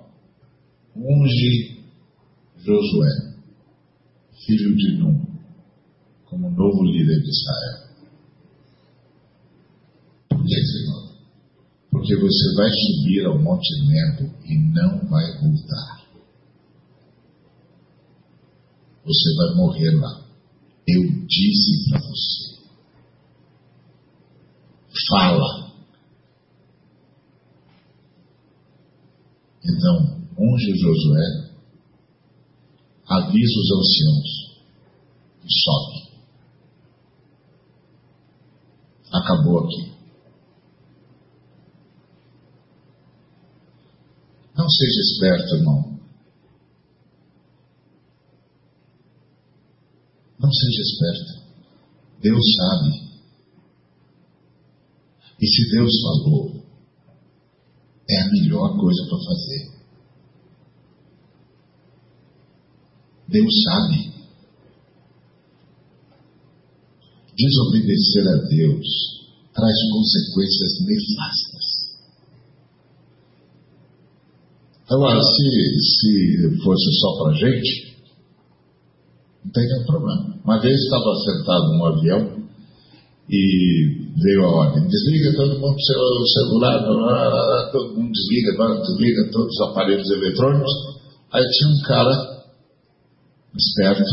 unge 0.97 1.83
Josué, 2.59 3.35
filho 4.47 4.77
de 4.77 4.97
Num, 4.99 5.27
como 6.27 6.51
novo 6.51 6.85
líder 6.85 7.21
de 7.21 7.29
Israel. 7.29 7.85
Por 10.29 10.45
que, 10.45 10.55
Senhor? 10.55 11.15
Porque 11.91 12.17
você 12.17 12.55
vai 12.57 12.71
subir 12.71 13.27
ao 13.27 13.43
Monte 13.43 13.69
Nebo 13.87 14.33
e 14.45 14.59
não 14.73 15.09
vai 15.09 15.27
voltar. 15.41 16.05
Você 19.05 19.35
vai 19.37 19.57
morrer 19.57 19.91
lá. 19.91 20.25
Eu 20.87 21.03
disse 21.27 21.91
para 21.91 22.01
você. 22.01 22.55
Fala. 25.11 25.64
Então, 29.65 30.21
unge 30.39 30.77
Josué, 30.77 31.55
avisa 33.07 33.61
os 33.61 33.73
anciãos 33.73 34.55
e 35.43 35.53
sobe. 35.63 36.05
Acabou 39.11 39.59
aqui. 39.61 39.95
Não 44.57 44.69
seja 44.69 45.01
esperto, 45.01 45.57
irmão. 45.57 46.01
Não 50.39 50.53
seja 50.53 50.81
esperto. 50.83 51.45
Deus 52.21 52.45
sabe. 52.57 53.05
E 55.41 55.47
se 55.47 55.71
Deus 55.71 55.93
falou, 56.03 56.64
é 58.09 58.21
a 58.21 58.31
melhor 58.31 58.77
coisa 58.79 59.03
para 59.09 59.19
fazer. 59.19 59.75
Deus 63.29 63.63
sabe. 63.63 64.15
Desobedecer 67.37 68.29
a 68.29 68.37
Deus 68.49 68.87
traz 69.53 69.77
consequências 69.93 70.81
nefastas. 70.87 71.75
Agora, 74.91 75.21
se, 75.21 75.81
se 75.81 76.63
fosse 76.63 76.93
só 77.01 77.25
para 77.25 77.35
gente, 77.35 77.97
não 79.45 79.51
teria 79.53 79.85
problema. 79.87 80.41
Uma 80.45 80.61
vez 80.61 80.77
estava 80.77 81.15
sentado 81.25 81.73
num 81.73 81.87
avião 81.87 82.44
e 83.29 84.13
veio 84.23 84.45
a 84.45 84.51
ordem: 84.51 84.87
desliga 84.87 85.37
todo 85.37 85.61
mundo 85.61 85.77
seu 85.81 86.43
celular, 86.43 87.71
todo 87.73 87.95
mundo 87.95 88.13
desliga, 88.13 88.53
desliga 88.83 89.31
todos 89.33 89.49
os 89.49 89.69
aparelhos 89.69 90.11
eletrônicos. 90.11 90.73
Aí 91.33 91.43
tinha 91.51 91.71
um 91.71 91.81
cara 91.83 92.45
esperto 93.57 94.05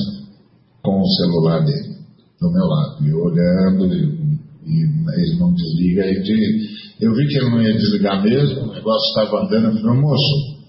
com 0.84 1.02
o 1.02 1.08
celular 1.08 1.66
dele 1.66 1.92
do 2.40 2.52
meu 2.52 2.66
lado, 2.66 3.06
e 3.06 3.14
olhando, 3.14 3.94
e, 3.94 4.02
e 4.66 5.22
ele 5.22 5.40
não 5.40 5.54
desliga. 5.54 6.06
E 6.06 7.06
eu 7.06 7.14
vi 7.14 7.28
que 7.28 7.38
ele 7.38 7.50
não 7.50 7.62
ia 7.62 7.74
desligar 7.74 8.24
mesmo, 8.24 8.62
o 8.62 8.74
negócio 8.74 9.10
estava 9.10 9.46
andando. 9.46 9.78
Eu 9.78 9.82
falei: 9.82 10.02
moço, 10.02 10.62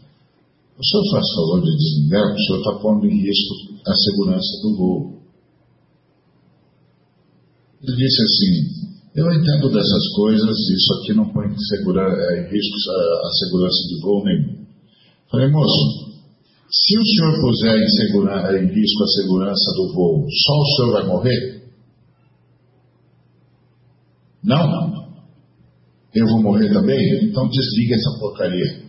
o 0.79 0.85
senhor 0.85 1.11
faz 1.13 1.25
favor 1.35 1.63
de 1.63 1.77
desligar, 1.77 2.35
o 2.35 2.39
senhor 2.39 2.59
está 2.59 2.73
pondo 2.81 3.07
em 3.07 3.23
risco 3.23 3.55
a 3.87 3.95
segurança 3.95 4.63
do 4.63 4.77
voo. 4.77 5.22
Ele 7.83 7.97
disse 7.97 8.23
assim: 8.23 8.93
Eu 9.17 9.33
entendo 9.33 9.69
dessas 9.69 10.09
coisas, 10.15 10.57
isso 10.59 10.95
aqui 10.95 11.15
não 11.15 11.33
põe 11.33 11.47
em, 11.47 11.51
é, 11.51 12.41
em 12.41 12.51
risco 12.51 12.91
a, 12.91 13.27
a, 13.27 13.31
segurança 13.41 13.89
de 13.89 14.01
voo 14.01 14.25
nenhum. 14.25 14.63
Falei, 15.31 15.49
moço, 15.49 16.13
se 16.71 16.99
o 16.99 17.05
senhor 17.05 17.41
puser 17.41 17.77
em, 17.77 17.89
segura, 17.89 18.63
em 18.63 18.67
risco 18.67 19.03
a 19.03 19.07
segurança 19.09 19.73
do 19.77 19.95
voo, 19.95 20.27
só 20.31 20.53
o 20.53 20.77
senhor 20.77 20.93
vai 20.93 21.07
morrer? 21.07 21.63
Não? 24.45 25.03
Eu 26.15 26.27
vou 26.27 26.43
morrer 26.43 26.73
também? 26.73 27.25
Então 27.25 27.49
desliga 27.49 27.95
essa 27.95 28.19
porcaria. 28.19 28.83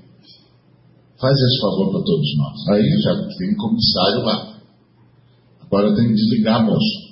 Faz 1.20 1.34
esse 1.34 1.62
favor 1.62 1.92
para 1.92 2.04
todos 2.04 2.38
nós. 2.38 2.70
Aí 2.70 3.02
já 3.02 3.16
tem 3.38 3.56
comissário 3.56 4.24
lá. 4.24 4.60
Agora 5.62 5.96
tem 5.96 6.08
que 6.10 6.16
desligar, 6.16 6.66
moço. 6.66 7.03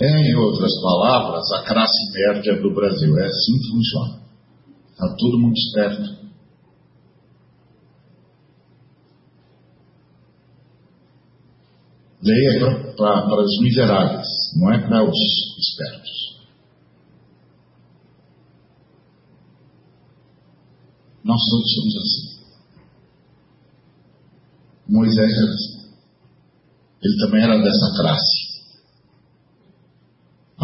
Em 0.00 0.34
outras 0.34 0.72
palavras, 0.82 1.52
a 1.52 1.64
classe 1.66 2.12
média 2.12 2.60
do 2.60 2.74
Brasil. 2.74 3.16
É 3.16 3.26
assim 3.26 3.58
que 3.58 3.70
funciona. 3.70 4.24
Está 4.90 5.16
todo 5.16 5.38
mundo 5.38 5.54
esperto. 5.56 6.24
Lei 12.22 12.46
é 12.46 12.94
para 12.96 13.42
os 13.42 13.60
miseráveis, 13.60 14.26
não 14.56 14.72
é 14.72 14.78
para 14.78 15.04
os 15.04 15.18
espertos. 15.58 16.24
Nós 21.22 21.40
todos 21.50 21.74
somos 21.74 21.96
assim. 21.96 22.34
Moisés 24.88 25.32
era 25.32 25.52
assim. 25.52 25.94
Ele 27.02 27.16
também 27.18 27.42
era 27.42 27.58
dessa 27.58 27.94
classe. 27.96 28.53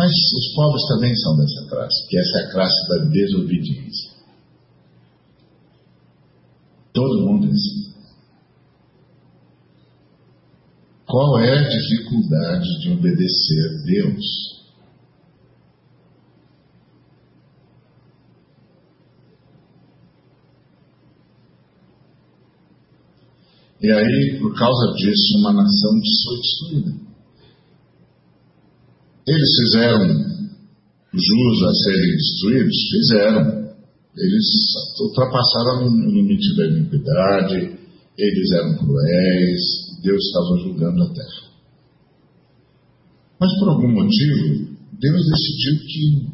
Mas 0.01 0.13
os 0.13 0.55
pobres 0.55 0.83
também 0.89 1.15
são 1.15 1.37
dessa 1.37 1.69
classe, 1.69 2.09
que 2.09 2.17
essa 2.17 2.39
é 2.39 2.45
a 2.45 2.53
classe 2.53 2.89
da 2.89 3.05
desobediência. 3.05 4.11
Todo 6.91 7.27
mundo 7.27 7.47
é 7.47 7.51
assim. 7.51 7.93
Qual 11.07 11.39
é 11.41 11.51
a 11.53 11.69
dificuldade 11.69 12.81
de 12.81 12.93
obedecer 12.93 13.67
a 13.67 13.83
Deus? 13.85 14.25
E 23.83 23.93
aí, 23.93 24.39
por 24.41 24.55
causa 24.57 24.95
disso, 24.95 25.39
uma 25.41 25.53
nação 25.53 25.91
foi 25.91 26.41
destruída. 26.41 27.10
Eles 29.27 29.51
fizeram 29.61 30.09
jus 31.13 31.63
a 31.63 31.73
serem 31.75 32.17
destruídos? 32.17 32.77
Fizeram. 32.91 33.61
Eles 34.17 34.47
ultrapassaram 35.01 35.87
o 35.87 36.11
limite 36.11 36.57
da 36.57 36.67
iniquidade, 36.67 37.79
eles 38.19 38.53
eram 38.53 38.77
cruéis, 38.77 39.61
Deus 40.03 40.25
estava 40.27 40.59
julgando 40.65 41.03
a 41.05 41.15
terra. 41.15 41.51
Mas 43.41 43.59
por 43.59 43.69
algum 43.71 43.89
motivo, 43.89 44.77
Deus 45.01 45.27
decidiu 45.27 45.87
que 45.87 46.29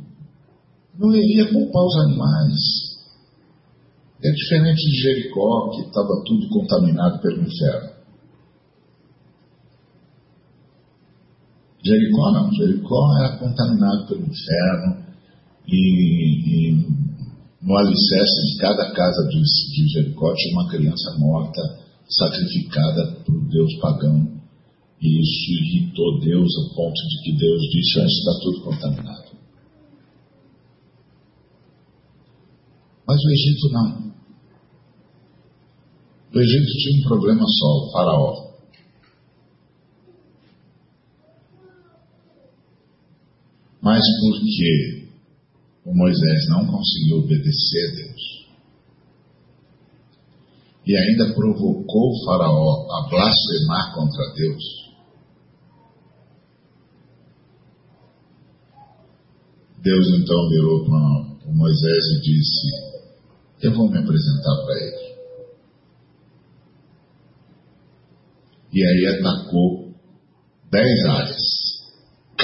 não 0.99 1.15
iria 1.15 1.53
culpar 1.53 1.85
os 1.85 1.97
animais, 2.07 2.97
é 4.25 4.31
diferente 4.31 4.83
de 4.91 5.03
Jericó, 5.03 5.71
que 5.71 5.83
estava 5.83 6.23
tudo 6.27 6.49
contaminado 6.49 7.21
pelo 7.21 7.43
inferno. 7.43 7.96
Jericó 11.87 12.33
não, 12.33 12.53
Jericó 12.53 13.17
era 13.19 13.39
contaminado 13.39 14.09
pelo 14.09 14.23
inferno 14.23 15.07
e, 15.69 16.73
e 16.73 16.87
no 17.63 17.77
alicerce 17.77 18.53
de 18.53 18.59
cada 18.59 18.91
casa 18.93 19.29
de, 19.29 19.41
de 19.41 19.89
Jericó 19.93 20.35
tinha 20.35 20.55
uma 20.55 20.69
criança 20.69 21.17
morta, 21.19 21.61
sacrificada 22.09 23.23
por 23.25 23.49
Deus 23.49 23.73
pagão. 23.81 24.37
E 25.01 25.21
isso 25.21 25.53
irritou 25.53 26.21
Deus 26.21 26.51
ao 26.59 26.75
ponto 26.75 26.95
de 26.95 27.23
que 27.23 27.39
Deus 27.39 27.63
disse: 27.71 28.01
ah, 28.01 28.07
está 28.07 28.41
tudo 28.41 28.61
contaminado. 28.63 29.27
Mas 33.07 33.21
o 33.23 33.31
Egito 33.31 33.69
não. 33.73 34.13
O 36.35 36.41
Egito 36.41 36.73
tinha 36.79 37.01
um 37.01 37.09
problema 37.09 37.45
só, 37.47 37.67
o 37.67 37.93
faraó. 37.93 38.46
Mas 43.87 44.03
porque 44.21 45.09
o 45.85 45.95
Moisés 45.95 46.49
não 46.49 46.67
conseguiu 46.67 47.19
obedecer 47.19 47.89
a 47.89 47.95
Deus 47.95 48.47
e 50.85 50.97
ainda 50.97 51.33
provocou 51.33 52.11
o 52.11 52.25
faraó 52.25 52.87
a 52.91 53.09
blasfemar 53.09 53.95
contra 53.95 54.35
Deus, 54.35 54.65
Deus 59.85 60.07
então 60.19 60.49
virou 60.49 60.85
para 60.85 61.53
Moisés 61.53 62.05
e 62.17 62.21
disse: 62.23 62.67
Eu 63.63 63.73
vou 63.73 63.89
me 63.89 63.99
apresentar 63.99 64.65
para 64.65 64.75
ele. 64.81 65.07
e 68.73 68.85
aí 68.85 69.07
atacou 69.17 69.95
dez 70.71 71.07
áreas. 71.07 71.66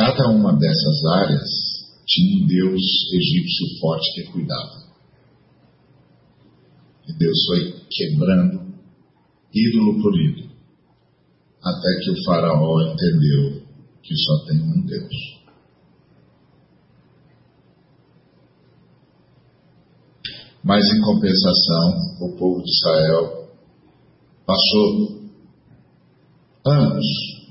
Cada 0.02 0.30
uma 0.30 0.52
dessas 0.58 1.04
áreas 1.20 1.48
tinha 2.04 2.42
um 2.42 2.46
deus 2.48 2.82
egípcio 3.14 3.78
forte 3.78 4.14
que 4.14 4.32
cuidava. 4.32 4.82
E 7.06 7.12
Deus 7.16 7.44
foi 7.46 7.86
quebrando 7.88 8.74
ídolo 9.54 10.02
por 10.02 10.20
ídolo, 10.20 10.50
até 11.62 12.00
que 12.02 12.10
o 12.10 12.24
faraó 12.24 12.80
entendeu 12.80 13.62
que 14.02 14.16
só 14.16 14.44
tem 14.46 14.60
um 14.60 14.84
Deus. 14.84 15.14
Mas 20.64 20.84
em 20.84 21.00
compensação, 21.00 21.96
o 22.22 22.36
povo 22.36 22.60
de 22.60 22.70
Israel 22.70 23.48
passou 24.44 25.30
anos. 26.66 27.41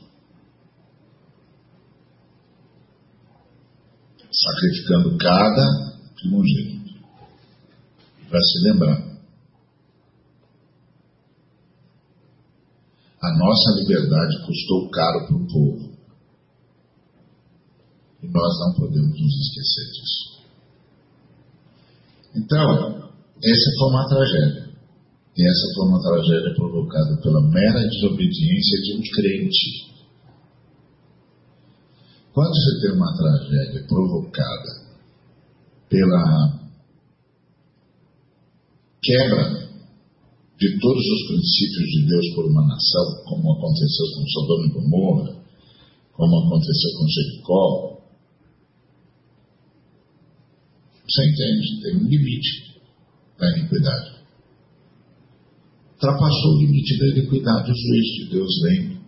Sacrificando 4.32 5.18
cada 5.18 5.66
primogênito. 6.16 6.94
Para 8.30 8.40
se 8.40 8.64
lembrar. 8.64 9.12
A 13.22 13.38
nossa 13.38 13.80
liberdade 13.80 14.46
custou 14.46 14.90
caro 14.90 15.28
para 15.28 15.36
o 15.36 15.48
povo. 15.48 15.92
E 18.24 18.28
nós 18.28 18.60
não 18.60 18.74
podemos 18.76 19.20
nos 19.20 19.36
esquecer 19.42 19.92
disso. 19.92 20.32
Então, 22.36 23.12
essa 23.44 23.72
foi 23.78 23.90
uma 23.90 24.08
tragédia. 24.08 24.72
E 25.38 25.48
essa 25.48 25.74
foi 25.76 25.88
uma 25.88 26.02
tragédia 26.02 26.56
provocada 26.56 27.22
pela 27.22 27.42
mera 27.50 27.88
desobediência 27.90 28.82
de 28.82 28.96
um 28.96 29.02
crente. 29.02 29.91
Quando 32.34 32.54
você 32.54 32.82
tem 32.82 32.96
uma 32.96 33.18
tragédia 33.18 33.86
provocada 33.88 34.92
pela 35.90 36.62
quebra 39.04 39.70
de 40.58 40.80
todos 40.80 41.04
os 41.04 41.28
princípios 41.28 41.90
de 41.90 42.08
Deus 42.08 42.36
por 42.36 42.46
uma 42.46 42.62
nação, 42.68 43.24
como 43.26 43.52
aconteceu 43.52 44.06
com 44.16 44.26
Sodoma 44.28 44.66
e 44.66 44.72
Gomorra, 44.72 45.44
como 46.14 46.46
aconteceu 46.46 46.92
com 46.98 47.08
Jericó, 47.10 48.02
você 51.04 51.30
entende, 51.30 51.82
tem 51.82 51.98
um 51.98 52.08
limite 52.08 52.80
da 53.38 53.58
iniquidade. 53.58 54.22
Ultrapassou 55.96 56.56
o 56.56 56.60
limite 56.62 56.98
da 56.98 57.08
iniquidade, 57.08 57.72
o 57.72 57.76
juiz 57.76 58.06
de 58.16 58.30
Deus 58.32 58.62
vem 58.62 59.02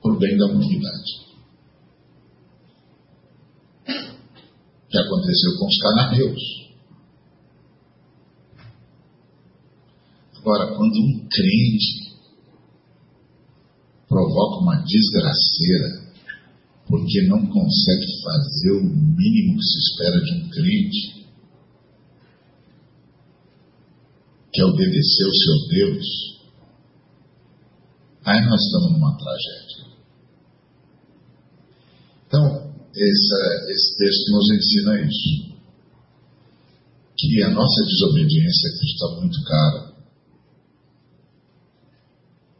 por 0.00 0.16
bem 0.18 0.36
da 0.36 0.46
humanidade. 0.46 1.31
Que 4.92 4.98
aconteceu 4.98 5.58
com 5.58 5.66
os 5.66 5.78
cananeus. 5.78 6.42
Agora, 10.36 10.76
quando 10.76 10.96
um 10.96 11.28
crente 11.30 12.12
provoca 14.06 14.60
uma 14.60 14.84
desgraceira 14.84 16.12
porque 16.86 17.26
não 17.26 17.46
consegue 17.46 18.06
fazer 18.22 18.72
o 18.72 18.84
mínimo 18.84 19.56
que 19.56 19.64
se 19.64 19.78
espera 19.78 20.20
de 20.20 20.32
um 20.34 20.50
crente, 20.50 21.26
que 24.52 24.60
é 24.60 24.64
obedecer 24.66 25.24
o 25.24 25.34
seu 25.34 25.68
Deus, 25.68 26.06
aí 28.26 28.44
nós 28.44 28.60
estamos 28.60 28.92
numa 28.92 29.16
tragédia. 29.16 29.96
Então, 32.26 32.71
esse, 32.94 33.70
esse 33.70 33.96
texto 33.96 34.32
nos 34.32 34.50
ensina 34.50 35.00
isso. 35.00 35.52
Que 37.16 37.42
a 37.42 37.50
nossa 37.50 37.84
desobediência 37.84 38.70
custa 38.78 39.20
muito 39.20 39.44
caro. 39.44 39.92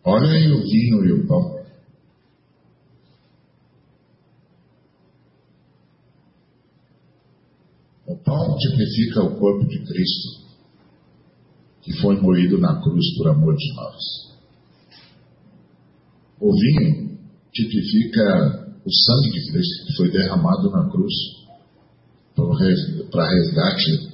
Olha 0.05 0.33
aí 0.33 0.51
o 0.51 0.63
vinho 0.63 1.05
e 1.05 1.13
o 1.13 1.27
pão. 1.27 1.63
O 8.07 8.17
pão 8.17 8.57
tipifica 8.57 9.23
o 9.23 9.39
corpo 9.39 9.67
de 9.69 9.79
Cristo, 9.85 10.29
que 11.83 11.93
foi 12.01 12.21
moído 12.21 12.59
na 12.59 12.81
cruz 12.83 13.17
por 13.17 13.29
amor 13.29 13.57
de 13.57 13.75
nós. 13.75 14.33
O 16.41 16.53
vinho 16.53 17.19
tipifica 17.53 18.62
o 18.85 18.91
sangue 18.91 19.31
de 19.31 19.53
Cristo 19.53 19.87
que 19.87 19.97
foi 19.97 20.11
derramado 20.11 20.71
na 20.71 20.91
cruz 20.91 21.15
para 22.35 23.29
resgate 23.29 24.13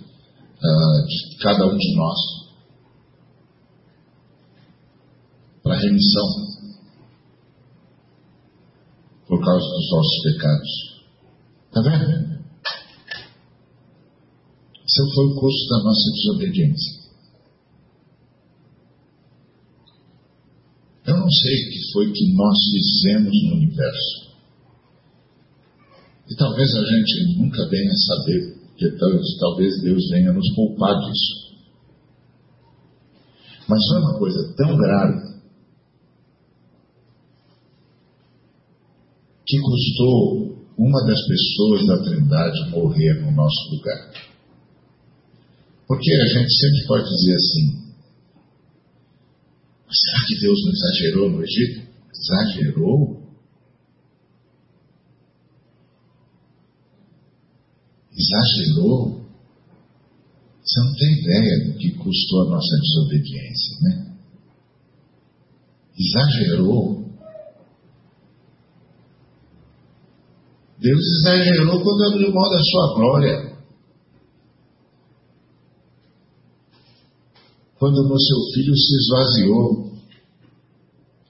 uh, 0.59 1.07
de 1.07 1.39
cada 1.41 1.67
um 1.67 1.77
de 1.77 1.97
nós, 1.97 2.19
para 5.63 5.79
remissão 5.79 6.49
por 9.27 9.45
causa 9.45 9.67
dos 9.67 9.91
nossos 9.91 10.23
pecados. 10.23 10.69
Está 11.67 11.81
vendo? 11.83 12.39
Esse 14.85 15.15
foi 15.15 15.27
o 15.27 15.35
custo 15.35 15.69
da 15.69 15.85
nossa 15.85 16.11
desobediência. 16.13 16.99
Eu 21.07 21.17
não 21.17 21.31
sei 21.31 21.55
o 21.55 21.71
que 21.71 21.93
foi 21.93 22.13
que 22.13 22.35
nós 22.35 22.59
fizemos 22.73 23.33
no 23.45 23.57
universo 23.57 24.28
e 26.31 26.37
talvez 26.37 26.75
a 26.75 26.85
gente 26.85 27.39
nunca 27.39 27.69
venha 27.69 27.93
saber, 27.95 28.55
porque 28.69 28.91
talvez 29.41 29.81
Deus 29.83 30.09
venha 30.11 30.33
nos 30.33 30.55
poupar 30.55 30.95
disso. 31.01 31.49
Mas 33.69 33.79
foi 33.89 33.99
uma 34.01 34.19
coisa 34.19 34.55
tão 34.57 34.77
grave 34.77 35.29
que 39.47 39.59
custou 39.61 40.59
uma 40.79 41.05
das 41.07 41.21
pessoas 41.27 41.87
da 41.87 42.05
Trindade 42.05 42.71
morrer 42.71 43.15
no 43.23 43.33
nosso 43.33 43.75
lugar. 43.75 44.13
Porque 45.87 46.13
a 46.13 46.27
gente 46.27 46.55
sempre 46.55 46.87
pode 46.87 47.09
dizer 47.09 47.35
assim: 47.35 47.95
será 49.91 50.27
que 50.27 50.41
Deus 50.41 50.59
não 50.65 50.73
exagerou 50.73 51.31
no 51.31 51.43
Egito? 51.43 51.89
Exagerou? 52.13 53.18
Exagerou, 58.29 59.21
você 60.61 60.81
não 60.81 60.95
tem 60.95 61.13
ideia 61.21 61.65
do 61.65 61.79
que 61.79 61.93
custou 61.93 62.43
a 62.43 62.51
nossa 62.51 62.77
desobediência, 62.81 63.77
né? 63.83 64.17
Exagerou. 65.99 67.09
Deus 70.79 71.01
exagerou 71.21 71.83
quando 71.83 72.05
abriu 72.05 72.33
mão 72.33 72.51
da 72.51 72.63
sua 72.63 72.95
glória. 72.95 73.59
Quando 77.79 77.97
o 77.97 78.21
seu 78.21 78.39
filho 78.55 78.77
se 78.77 78.97
esvaziou, 78.97 79.93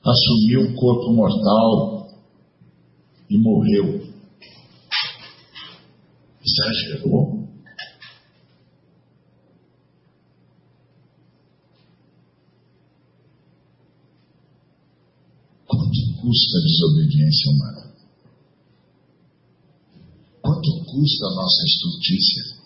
assumiu 0.05 0.61
um 0.63 0.75
corpo 0.75 1.13
mortal 1.13 2.09
e 3.31 3.39
morreu 3.39 4.08
exagerou. 6.59 7.49
Quanto 15.67 16.21
custa 16.21 16.59
a 16.59 16.63
desobediência 16.63 17.53
humana? 17.53 17.95
Quanto 20.43 20.85
custa 20.85 21.27
a 21.27 21.35
nossa 21.35 21.65
estultícia? 21.65 22.59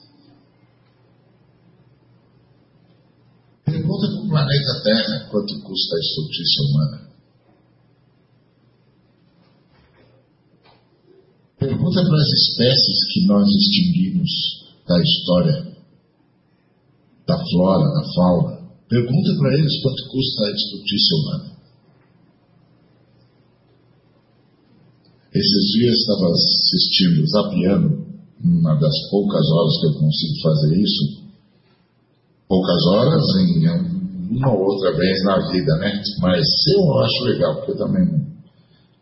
Pergunta 3.64 4.06
para 4.08 4.20
o 4.20 4.28
planeta 4.28 4.82
Terra 4.82 5.28
quanto 5.30 5.60
custa 5.62 5.96
a 5.96 6.00
estultícia 6.00 6.62
humana. 6.64 7.11
Pergunta 11.82 12.04
para 12.04 12.16
as 12.16 12.28
espécies 12.28 12.98
que 13.12 13.26
nós 13.26 13.44
extinguimos 13.44 14.30
da 14.86 15.02
história, 15.02 15.76
da 17.26 17.36
flora, 17.36 17.92
da 17.92 18.14
fauna. 18.14 18.70
Pergunta 18.88 19.34
para 19.36 19.58
eles 19.58 19.82
quanto 19.82 20.08
custa 20.08 20.44
a 20.44 20.52
estultícia 20.52 21.16
humana. 21.16 21.56
Esses 25.34 25.72
dias 25.72 25.94
estava 25.96 26.30
assistindo, 26.30 27.26
zapiando, 27.26 28.06
uma 28.44 28.74
das 28.76 29.10
poucas 29.10 29.44
horas 29.50 29.80
que 29.80 29.86
eu 29.86 29.94
consigo 29.94 30.40
fazer 30.40 30.78
isso. 30.78 31.22
Poucas 32.46 32.86
horas 32.92 33.22
em 33.40 34.36
uma 34.36 34.52
ou 34.54 34.72
outra 34.72 34.96
vez 34.96 35.24
na 35.24 35.50
vida, 35.50 35.76
né? 35.78 36.00
Mas 36.20 36.46
eu 36.76 36.98
acho 37.00 37.24
legal, 37.24 37.56
porque 37.56 37.74
também 37.74 38.06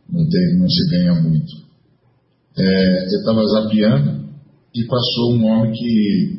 não, 0.09 0.27
tem, 0.31 0.59
não 0.59 0.71
se 0.71 0.89
ganha 0.89 1.21
muito 1.21 1.60
é, 2.59 3.03
eu 3.05 3.19
estava 3.21 3.43
zapeando 3.47 4.29
e 4.75 4.87
passou 4.87 5.35
um 5.35 5.47
homem 5.47 5.73
que, 5.73 6.39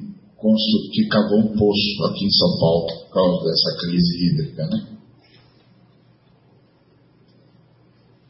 que 0.94 1.08
cavou 1.08 1.40
um 1.40 1.58
poço 1.58 2.06
aqui 2.10 2.26
em 2.26 2.32
São 2.32 2.60
Paulo 2.60 2.88
por 2.88 3.14
causa 3.14 3.46
dessa 3.46 3.78
crise 3.80 4.26
hídrica, 4.26 4.68
né? 4.68 4.88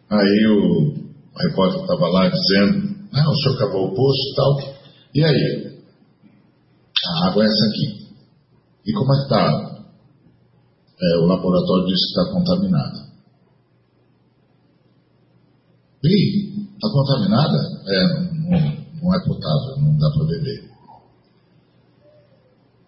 Aí 0.10 0.48
o 0.48 0.94
repórter 1.38 1.82
estava 1.82 2.08
lá 2.10 2.30
dizendo, 2.30 2.96
ah, 3.14 3.30
o 3.30 3.36
senhor 3.36 3.58
cavou 3.58 3.88
o 3.88 3.96
poço 3.96 4.20
e 4.20 4.36
tal. 4.36 4.82
E 5.16 5.24
aí? 5.24 5.82
A 7.06 7.28
água 7.28 7.44
é 7.44 7.48
essa 7.48 7.66
aqui. 7.70 8.02
E 8.86 8.94
como 8.94 9.14
é 9.14 9.18
que 9.18 9.24
está? 9.24 9.72
É, 11.02 11.18
o 11.18 11.26
laboratório 11.26 11.88
disse 11.88 12.14
que 12.14 12.20
está 12.20 12.34
contaminada. 12.34 13.12
E 16.04 16.51
Está 16.82 16.90
contaminada? 16.94 17.58
É, 17.86 18.08
não, 18.34 18.60
não 19.04 19.14
é 19.14 19.24
potável, 19.24 19.78
não 19.78 19.96
dá 20.00 20.10
para 20.10 20.26
beber. 20.26 20.72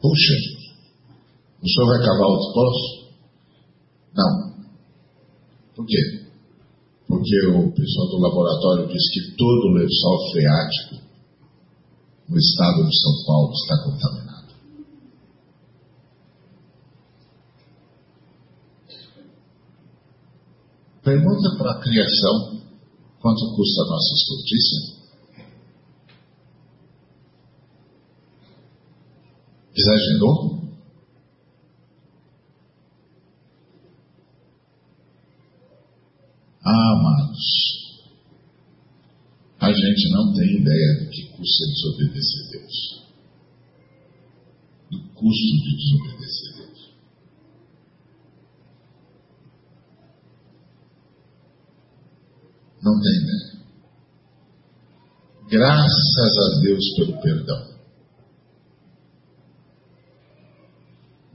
Puxa, 0.01 0.33
o 1.61 1.69
senhor 1.69 1.87
vai 1.89 1.99
cavar 1.99 2.27
outro 2.27 2.53
poço? 2.53 3.13
Não. 4.15 4.65
Por 5.75 5.85
quê? 5.85 6.25
Porque 7.07 7.47
o 7.49 7.71
pessoal 7.71 8.07
do 8.07 8.17
laboratório 8.17 8.87
diz 8.87 9.03
que 9.13 9.37
todo 9.37 9.67
o 9.67 9.73
lençol 9.73 10.31
freático 10.31 10.95
no 12.29 12.37
estado 12.39 12.87
de 12.87 12.99
São 12.99 13.25
Paulo 13.27 13.53
está 13.53 13.83
contaminado. 13.83 14.53
Pergunta 21.03 21.57
para 21.59 21.71
a 21.73 21.79
criação 21.79 22.62
Quanto 23.23 23.55
custa 23.55 23.83
a 23.83 23.85
nossa 23.85 24.13
estultícia? 24.15 24.79
Exagerou? 29.73 30.61
Ah, 36.65 36.91
amados, 36.99 38.03
ideia 40.43 40.99
do 40.99 41.09
que 41.09 41.23
custa 41.29 41.65
desobedecer 41.67 42.45
a 42.45 42.49
Deus. 42.51 43.03
Do 44.91 44.99
custo 45.13 45.61
de 45.63 45.77
desobedecer 45.77 46.49
a 46.49 46.57
Deus. 46.57 46.73
Não 52.83 52.99
tem 52.99 53.11
ideia. 53.15 53.53
Graças 55.49 56.37
a 56.37 56.59
Deus 56.61 56.95
pelo 56.97 57.21
perdão. 57.21 57.73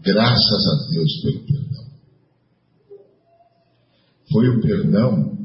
Graças 0.00 0.66
a 0.66 0.90
Deus 0.90 1.22
pelo 1.22 1.46
perdão. 1.46 1.88
Foi 4.30 4.48
o 4.48 4.60
perdão 4.60 5.38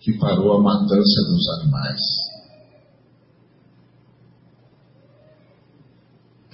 que 0.00 0.16
parou 0.18 0.52
a 0.56 0.62
matança 0.62 1.20
dos 1.28 1.48
animais. 1.60 2.00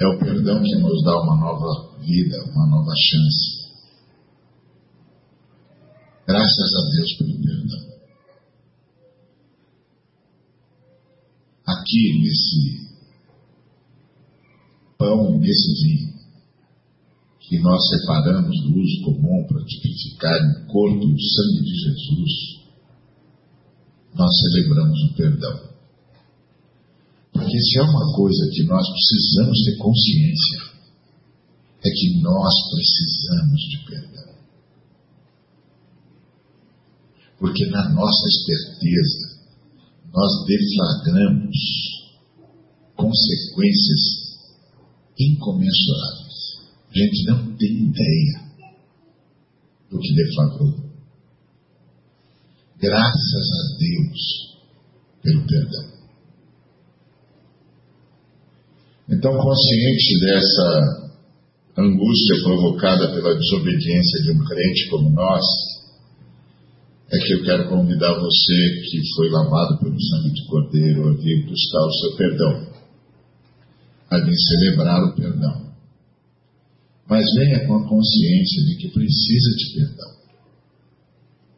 É 0.00 0.06
o 0.06 0.18
perdão 0.18 0.62
que 0.62 0.74
nos 0.76 1.04
dá 1.04 1.20
uma 1.20 1.36
nova 1.36 1.98
vida, 1.98 2.42
uma 2.44 2.66
nova 2.68 2.92
chance. 2.96 3.64
Graças 6.26 6.74
a 6.74 6.90
Deus 6.90 7.16
pelo 7.18 7.42
perdão. 7.42 7.93
Aqui 11.84 12.18
nesse 12.18 12.88
pão, 14.96 15.38
nesse 15.38 15.82
vinho, 15.82 16.14
que 17.40 17.58
nós 17.58 17.78
separamos 17.90 18.58
do 18.62 18.80
uso 18.80 19.02
comum 19.04 19.46
para 19.46 19.62
tipificar 19.66 20.32
o 20.32 20.66
corpo 20.66 21.04
e 21.04 21.12
o 21.12 21.20
sangue 21.20 21.62
de 21.62 21.74
Jesus, 21.76 22.32
nós 24.14 24.30
celebramos 24.40 24.98
o 25.02 25.14
perdão. 25.14 25.74
Porque 27.34 27.60
se 27.60 27.78
é 27.78 27.82
uma 27.82 28.16
coisa 28.16 28.50
que 28.50 28.62
nós 28.62 28.88
precisamos 28.90 29.62
ter 29.64 29.76
consciência, 29.76 30.62
é 31.84 31.90
que 31.90 32.20
nós 32.22 32.54
precisamos 32.70 33.60
de 33.60 33.84
perdão. 33.84 34.34
Porque 37.38 37.66
na 37.66 37.90
nossa 37.90 38.26
esperteza, 38.28 39.33
nós 40.14 40.30
deflagramos 40.46 41.56
consequências 42.94 44.00
incomensuráveis. 45.18 46.34
A 46.88 46.98
gente 46.98 47.26
não 47.26 47.56
tem 47.56 47.88
ideia 47.88 48.44
do 49.90 49.98
que 49.98 50.14
deflagrou. 50.14 50.84
Graças 52.80 53.48
a 53.50 53.78
Deus 53.78 54.54
pelo 55.22 55.46
perdão. 55.46 55.94
Então, 59.10 59.36
consciente 59.36 60.20
dessa 60.20 61.12
angústia 61.76 62.42
provocada 62.42 63.12
pela 63.12 63.34
desobediência 63.34 64.22
de 64.22 64.30
um 64.30 64.44
crente 64.44 64.88
como 64.90 65.10
nós, 65.10 65.44
é 67.14 67.18
que 67.18 67.34
eu 67.34 67.44
quero 67.44 67.68
convidar 67.68 68.12
você 68.12 68.80
que 68.90 69.14
foi 69.14 69.30
lavado 69.30 69.78
pelo 69.78 69.96
sangue 70.00 70.32
de 70.32 70.46
Cordeiro 70.46 71.08
a 71.08 71.12
vir 71.14 71.46
buscar 71.46 71.86
o 71.86 71.92
seu 71.92 72.16
perdão, 72.16 72.72
a 74.10 74.18
vir 74.18 74.36
celebrar 74.36 75.02
o 75.04 75.14
perdão. 75.14 75.74
Mas 77.08 77.24
venha 77.36 77.66
com 77.66 77.74
a 77.76 77.88
consciência 77.88 78.64
de 78.64 78.76
que 78.76 78.88
precisa 78.88 79.50
de 79.56 79.74
perdão. 79.74 80.14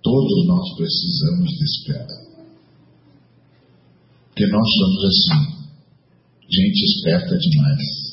Todos 0.03 0.47
nós 0.47 0.77
precisamos 0.77 1.59
desse 1.59 1.85
perdão. 1.87 2.27
Porque 4.29 4.47
nós 4.49 4.69
somos 4.79 5.05
assim, 5.05 5.57
gente 6.51 6.85
esperta 6.85 7.39
demais. 7.39 8.06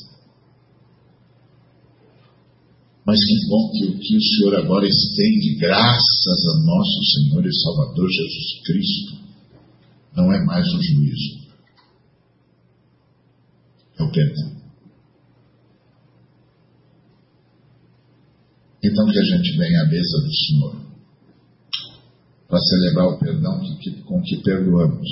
Mas 3.06 3.18
que 3.18 3.48
bom 3.48 3.70
que 3.70 3.84
o 3.84 3.98
que 3.98 4.16
o 4.16 4.22
Senhor 4.22 4.54
agora 4.56 4.86
estende, 4.86 5.56
graças 5.56 6.46
a 6.54 6.64
nosso 6.64 7.04
Senhor 7.12 7.46
e 7.46 7.54
Salvador 7.54 8.08
Jesus 8.08 8.62
Cristo, 8.64 9.24
não 10.16 10.32
é 10.32 10.42
mais 10.44 10.66
o 10.72 10.82
juízo, 10.82 11.48
é 13.98 14.02
o 14.02 14.10
perdão. 14.10 14.54
Então 18.82 19.06
que 19.06 19.18
a 19.18 19.24
gente 19.24 19.56
venha 19.56 19.82
à 19.82 19.86
mesa 19.86 20.18
do 20.20 20.34
Senhor 20.34 20.84
para 22.48 22.60
celebrar 22.60 23.08
o 23.08 23.18
perdão 23.18 23.60
que, 23.80 23.90
com 24.02 24.22
que 24.22 24.36
perdoamos. 24.42 25.08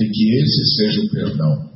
E 0.00 0.08
que 0.08 0.38
esse 0.38 0.76
seja 0.76 1.02
o 1.02 1.10
perdão. 1.10 1.68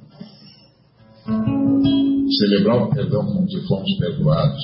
Celebrar 2.38 2.82
o 2.84 2.90
perdão 2.94 3.26
com 3.26 3.46
que 3.46 3.60
fomos 3.66 3.98
perdoados. 3.98 4.62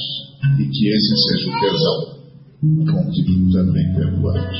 E 0.58 0.68
que 0.68 0.88
esse 0.88 1.16
seja 1.16 1.50
o 1.50 1.60
perdão 1.60 2.18
com 2.60 3.10
que 3.10 3.52
também 3.52 3.94
perdoamos. 3.94 4.58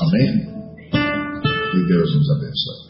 Amém? 0.00 0.50
Que 1.72 1.86
Deus 1.86 2.14
nos 2.14 2.30
abençoe. 2.30 2.89